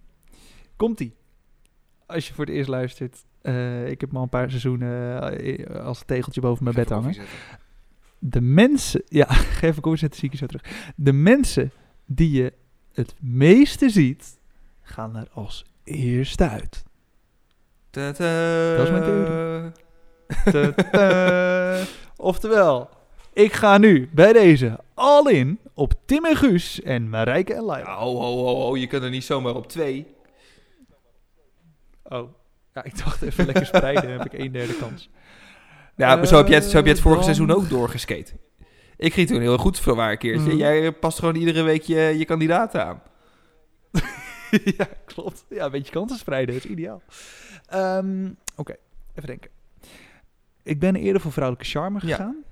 [0.76, 1.16] Komt-ie.
[2.06, 3.26] Als je voor het eerst luistert.
[3.42, 7.16] Eh, ik heb al een paar seizoenen eh, als tegeltje boven mijn bed hangen.
[8.20, 9.04] De mensen...
[9.08, 9.26] Ja,
[9.58, 10.94] ga even koffie zetten, zie ik je zo terug.
[10.96, 11.72] De mensen
[12.06, 12.54] die je
[12.94, 14.40] het meeste ziet,
[14.82, 16.84] gaan er als eerste uit.
[17.90, 19.72] Dat is mijn theorie.
[22.16, 22.90] Oftewel,
[23.34, 27.90] ik ga nu bij deze all in op Tim en Guus en Marijke en Laila.
[27.90, 30.08] Ja, ho, ho, ho, ho, je kunt er niet zomaar op twee.
[32.04, 32.30] Oh,
[32.84, 35.10] ja, ik dacht even lekker spreiden, heb ik een derde kans.
[35.96, 38.32] Ja, maar zo heb je het, zo heb het vorige dan- seizoen ook doorgeskate.
[38.98, 40.48] Ik ging toen heel goed voor waar een keertje.
[40.48, 40.58] Mhm.
[40.58, 43.02] Jij past gewoon iedere week je, je kandidaten aan.
[44.78, 45.46] ja, klopt.
[45.50, 47.02] Ja, een beetje kansen spreiden, is ideaal.
[47.66, 48.76] Ehm, Oké,
[49.16, 49.50] even denken.
[50.64, 52.16] Ik ben eerder voor vrouwelijke charme Ja.
[52.16, 52.44] gegaan.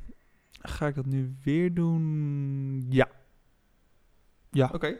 [0.62, 2.86] Ga ik dat nu weer doen?
[2.90, 3.08] Ja.
[4.52, 4.70] Ja.
[4.74, 4.98] Oké,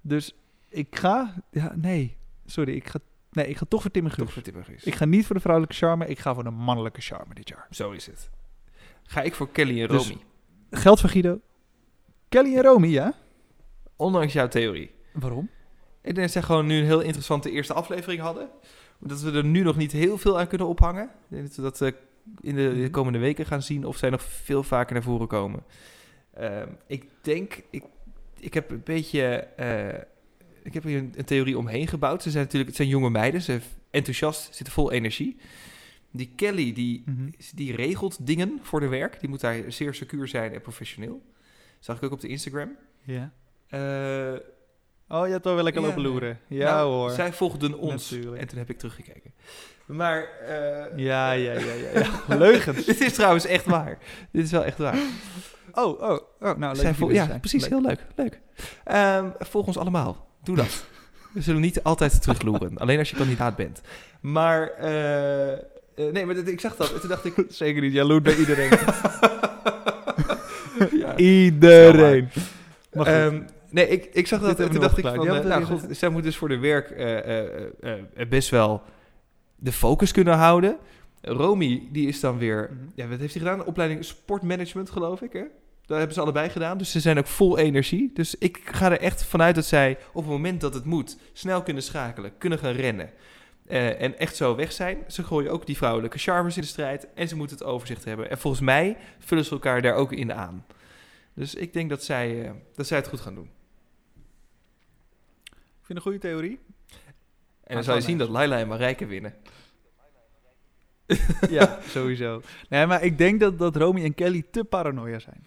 [0.00, 0.34] Dus
[0.68, 1.34] ik ga...
[1.50, 2.16] Ja, nee.
[2.46, 2.98] Sorry, ik ga...
[3.36, 4.24] Nee, ik ga toch voor Tim en Guus.
[4.24, 4.84] toch voor Tim en Guus.
[4.84, 7.66] Ik ga niet voor de vrouwelijke charme, ik ga voor de mannelijke charme dit jaar.
[7.70, 8.30] Zo is het.
[9.02, 10.20] Ga ik voor Kelly en Dus- Romy.
[10.70, 11.40] Geld van Guido.
[12.28, 13.14] Kelly en Romy, ja?
[13.96, 14.90] Ondanks jouw theorie.
[15.12, 15.50] Waarom?
[16.00, 18.48] Ik denk dat zij gewoon nu een heel interessante eerste aflevering hadden.
[18.98, 21.04] Dat we er nu nog niet heel veel aan kunnen ophangen.
[21.04, 21.92] Ik denk dat we dat eh,
[22.40, 22.80] in de, Mhm.
[22.80, 25.62] de komende weken gaan zien of zij nog veel vaker naar voren komen.
[26.34, 27.84] Ehm, ik denk, ik,
[28.38, 30.02] ik heb een beetje, eh,
[30.66, 32.22] ik heb hier een, een theorie omheen gebouwd.
[32.22, 35.36] Ze zijn natuurlijk, het zijn jonge meiden, ze zijn enthousiast, zitten vol energie.
[36.10, 37.28] Die Kelly, die, Mhm.
[37.54, 39.20] die regelt dingen voor de werk.
[39.20, 41.22] Die moet daar zeer secuur zijn en professioneel.
[41.78, 42.76] Zag ik ook op de Instagram.
[43.02, 43.32] Ja.
[43.68, 44.40] Eh,
[45.08, 46.38] Oh, je hebt toch wel lekker Ja, lopen loeren.
[46.48, 47.10] Ja nou, hoor.
[47.10, 48.10] Zij volgden ons.
[48.10, 48.40] Natuurlijk.
[48.42, 49.32] En toen heb ik teruggekeken.
[49.86, 50.22] Maar...
[50.22, 52.00] eh, Ja, ja, ja, ja.
[52.28, 52.36] ja.
[52.36, 52.84] Leugens.
[52.84, 53.98] Dit is trouwens echt waar.
[54.30, 54.98] Dit is wel echt waar.
[55.72, 56.18] Oh, oh, oh.
[56.40, 57.40] Nou, leuk Zij vol- ja, zijn.
[57.40, 57.60] precies.
[57.62, 57.70] Leuk.
[57.70, 58.00] Heel leuk.
[58.16, 58.40] leuk.
[58.84, 60.25] Ehm, volg ons allemaal.
[60.46, 60.84] Doe dat.
[61.34, 62.78] We zullen niet altijd terugloeren.
[62.78, 63.80] alleen als je kandidaat bent.
[64.20, 64.68] Maar...
[64.70, 65.58] eh, eh,
[66.12, 66.92] nee, maar dit- ik zag dat.
[66.92, 67.34] En toen dacht ik...
[67.48, 68.70] Zeker niet jaloers bij iedereen.
[71.00, 71.16] ja.
[71.16, 72.28] iedereen.
[72.92, 75.28] Ehm, nee, ik, ik zag dat en toen dacht ik van...
[75.28, 76.94] eh, nou goed, zij moet dus voor de werk
[78.28, 78.82] best wel
[79.56, 80.76] de focus kunnen houden.
[81.22, 82.70] Romy, die is dan weer...
[82.72, 82.88] Mhm.
[82.94, 83.64] Ja, wat heeft hij gedaan?
[83.64, 85.42] Opleiding sportmanagement, geloof ik, hè?
[85.86, 86.78] Dat hebben ze allebei gedaan.
[86.78, 88.10] Dus ze zijn ook vol energie.
[88.14, 91.16] Dus ik ga er echt vanuit dat zij op het moment dat het moet...
[91.32, 93.10] snel kunnen schakelen, kunnen gaan rennen.
[93.66, 95.04] eh, en echt zo weg zijn.
[95.08, 97.06] Ze gooien ook die vrouwelijke charmers in de strijd.
[97.14, 98.30] En ze moeten het overzicht hebben.
[98.30, 100.66] En volgens mij vullen ze elkaar daar ook in aan.
[101.34, 103.50] Dus ik denk dat zij, eh, dat zij het goed gaan doen.
[105.44, 106.58] Ik vind een goede theorie.
[107.64, 109.34] En dan zal je zien dat Laila en Marijke winnen.
[111.50, 112.42] ja, sowieso.
[112.68, 115.46] Nee, maar ik denk dat, dat Romy en Kelly te paranoia zijn.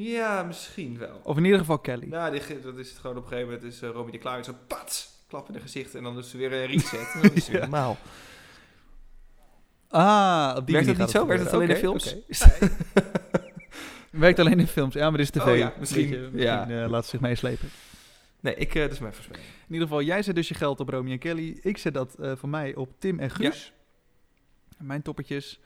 [0.00, 1.20] Ja, misschien wel.
[1.22, 2.06] Of in ieder geval Kelly.
[2.06, 4.36] Nou, die, dat is het gewoon op een gegeven moment is uh, Romy de klaar
[4.36, 7.10] met zo'n pats, klap in de gezicht en dan is ze weer een reset.
[7.14, 7.60] En dan is het weer Ja.
[7.60, 7.96] normaal.
[9.88, 11.26] Ah, op die Werkt dat niet zo?
[11.26, 12.16] Werkt het alleen in films?
[14.10, 14.94] Werkt alleen in films.
[14.94, 15.46] Ja, maar dit is tv.
[15.50, 16.68] Oh ja, misschien, ja.
[16.68, 17.68] eh, laat ze zich meeslepen.
[18.40, 19.46] Nee, ik, eh, dat is mijn voorspelling.
[19.46, 21.58] In ieder geval, jij zet dus je geld op Romy en Kelly.
[21.62, 23.72] Ik zet dat voor mij op Tim en Guus.
[24.78, 25.60] Mijn toppertjes.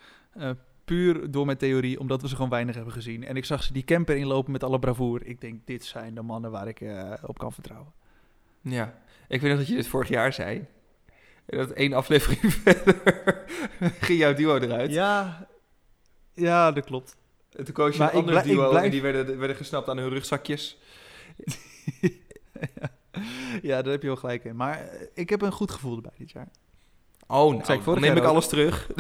[0.93, 3.25] Puur door mijn theorie, omdat we ze gewoon weinig hebben gezien.
[3.25, 5.27] En ik zag ze die camper inlopen met alle bravoer.
[5.27, 7.93] Ik denk, dit zijn de mannen waar ik eh, op kan vertrouwen.
[8.61, 8.95] Ja,
[9.29, 10.67] ik weet nog dat je dit vorig jaar zei.
[11.47, 13.45] En dat één aflevering verder
[14.01, 14.93] ging jouw duo eruit.
[14.93, 15.47] Ja,
[16.33, 17.17] ja dat klopt.
[17.53, 19.99] En toen koos je Maar een ander duo blijf- en die werden, werden gesnapt aan
[19.99, 20.79] hun rugzakjes.
[23.63, 24.57] ja, daar heb je wel gelijk in.
[24.57, 26.49] Maar eh, ik heb een goed gevoel erbij dit jaar.
[27.27, 28.87] Oh, nou, ik dan neem ik alles terug.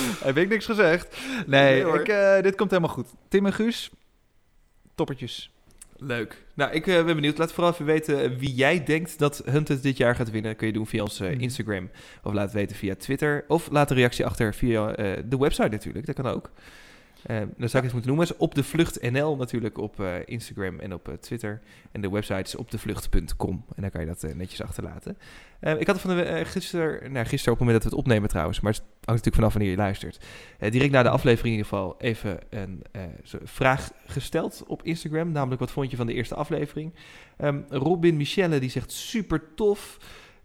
[0.24, 1.16] heb ik niks gezegd?
[1.46, 3.08] Nee, ik, eh, dit komt helemaal goed.
[3.28, 3.90] Tim en Guus,
[4.94, 5.50] toppertjes.
[5.96, 6.44] Leuk.
[6.54, 7.38] Nou, ik eh, ben benieuwd.
[7.38, 10.56] Laat vooral even weten eh, wie jij denkt dat Hunted dit jaar gaat winnen.
[10.56, 11.40] Kun je doen via ons Mhm.
[11.40, 11.90] Instagram.
[12.22, 13.44] Of laat weten via Twitter.
[13.48, 14.92] Of laat een reactie achter via
[15.24, 16.06] de website natuurlijk.
[16.06, 16.50] Dat kan ook.
[17.26, 18.26] Dan zou ik het moeten noemen.
[18.26, 21.60] is op de vlucht NL natuurlijk op eh, Instagram en op eh, Twitter.
[21.92, 23.64] En de website is op devlucht.com.
[23.74, 25.18] En daar kan je dat netjes achterlaten.
[25.78, 28.28] Ik had van de uh, gisteren, nou gisteren op het moment dat we het opnemen
[28.28, 30.24] trouwens, maar het hangt natuurlijk vanaf wanneer je luistert.
[30.58, 32.82] Direct na de aflevering in ieder geval even een
[33.42, 35.32] vraag gesteld op Instagram.
[35.32, 36.94] Namelijk, wat vond je van de eerste aflevering?
[37.36, 39.98] Ehm, Robin Michelle die zegt super tof.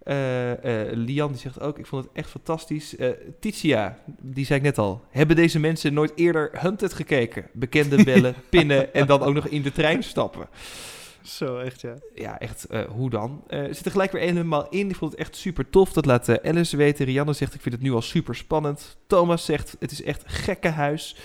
[0.07, 2.95] Eh, eh, Lian die zegt ook, ik vond het echt fantastisch.
[2.95, 5.03] Eh, Titia, die zei ik net al.
[5.09, 7.45] Hebben deze mensen nooit eerder Hunted gekeken?
[7.53, 10.47] Bekende bellen, pinnen en dan ook nog in de trein stappen.
[11.21, 11.93] Zo, echt ja.
[12.15, 13.43] Ja, echt, hoe dan?
[13.49, 14.89] Zit er gelijk weer helemaal in.
[14.89, 15.93] Ik vond het echt super tof.
[15.93, 17.05] Dat laat Alice weten.
[17.05, 18.97] Rianne zegt, ik vind het nu al super spannend.
[19.07, 21.15] Thomas zegt, het is echt gekkenhuis.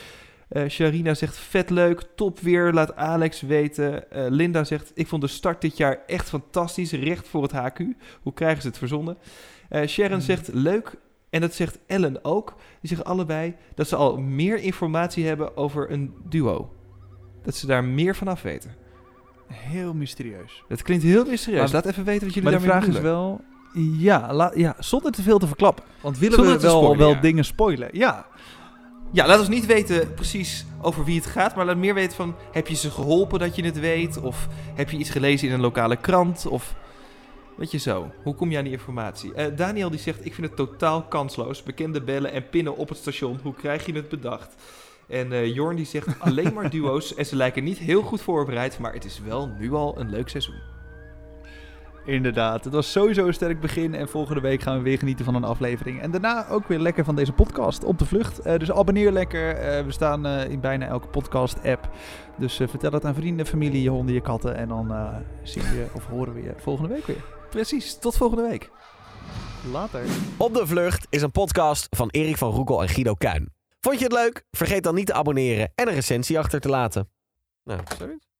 [0.52, 2.02] Eh Sharina zegt, vet leuk.
[2.14, 4.10] Top weer, laat Alex weten.
[4.10, 6.92] Eh, Linda zegt, ik vond de start dit jaar echt fantastisch.
[6.92, 7.78] Recht voor het HQ.
[8.22, 9.16] Hoe krijgen ze het verzonnen?
[9.68, 10.20] Eh Sharon Hmm.
[10.20, 10.94] zegt, leuk.
[11.30, 12.54] En dat zegt Ellen ook.
[12.80, 16.72] Die zeggen allebei dat ze al meer informatie hebben over een duo.
[17.42, 18.74] Dat ze daar meer van af weten.
[19.46, 20.64] Heel mysterieus.
[20.68, 21.62] Dat klinkt heel mysterieus.
[21.62, 23.40] Maar- Laat even weten wat jullie Maar de daarmee vraag is wel...
[23.98, 25.84] Ja, la- ja, zonder te veel te verklappen.
[26.00, 27.20] Want willen Zonder we wel, spoilen, wel ja.
[27.20, 27.88] dingen spoilen?
[27.92, 28.26] Ja.
[29.14, 32.34] Ja, laat ons niet weten precies over wie het gaat, maar laat meer weten van...
[32.52, 34.20] heb je ze geholpen dat je het weet?
[34.20, 36.46] Of heb je iets gelezen in een lokale krant?
[36.46, 36.74] Of
[37.56, 39.34] weet je zo, hoe kom je aan die informatie?
[39.34, 41.62] Eh, Daniel die zegt, ik vind het totaal kansloos.
[41.62, 43.38] Bekende bellen en pinnen op het station.
[43.42, 44.54] Hoe krijg je het bedacht?
[45.08, 48.78] En eh, Jorn die zegt, alleen maar duo's en ze lijken niet heel goed voorbereid...
[48.78, 50.60] maar het is wel nu al een leuk seizoen.
[52.04, 55.34] Inderdaad, het was sowieso een sterk begin en volgende week gaan we weer genieten van
[55.34, 56.00] een aflevering.
[56.00, 58.38] En daarna ook weer lekker van deze podcast op de vlucht.
[58.38, 61.90] Eh, dus abonneer lekker, Eh, we staan eh, in bijna elke podcast-app.
[62.38, 64.56] Dus vertel het aan vrienden, familie, je honden, je katten.
[64.56, 64.94] En dan
[65.42, 67.24] zien we je of horen we je volgende week weer.
[67.50, 68.70] Precies, tot volgende week.
[69.72, 70.02] Later.
[70.36, 73.52] Op de Vlucht is een podcast van Erik van Roekel en Guido Kuin.
[73.80, 74.44] Vond je het leuk?
[74.50, 77.10] Vergeet dan niet te abonneren en een recensie achter te laten.
[77.64, 78.31] Nou, zoiets.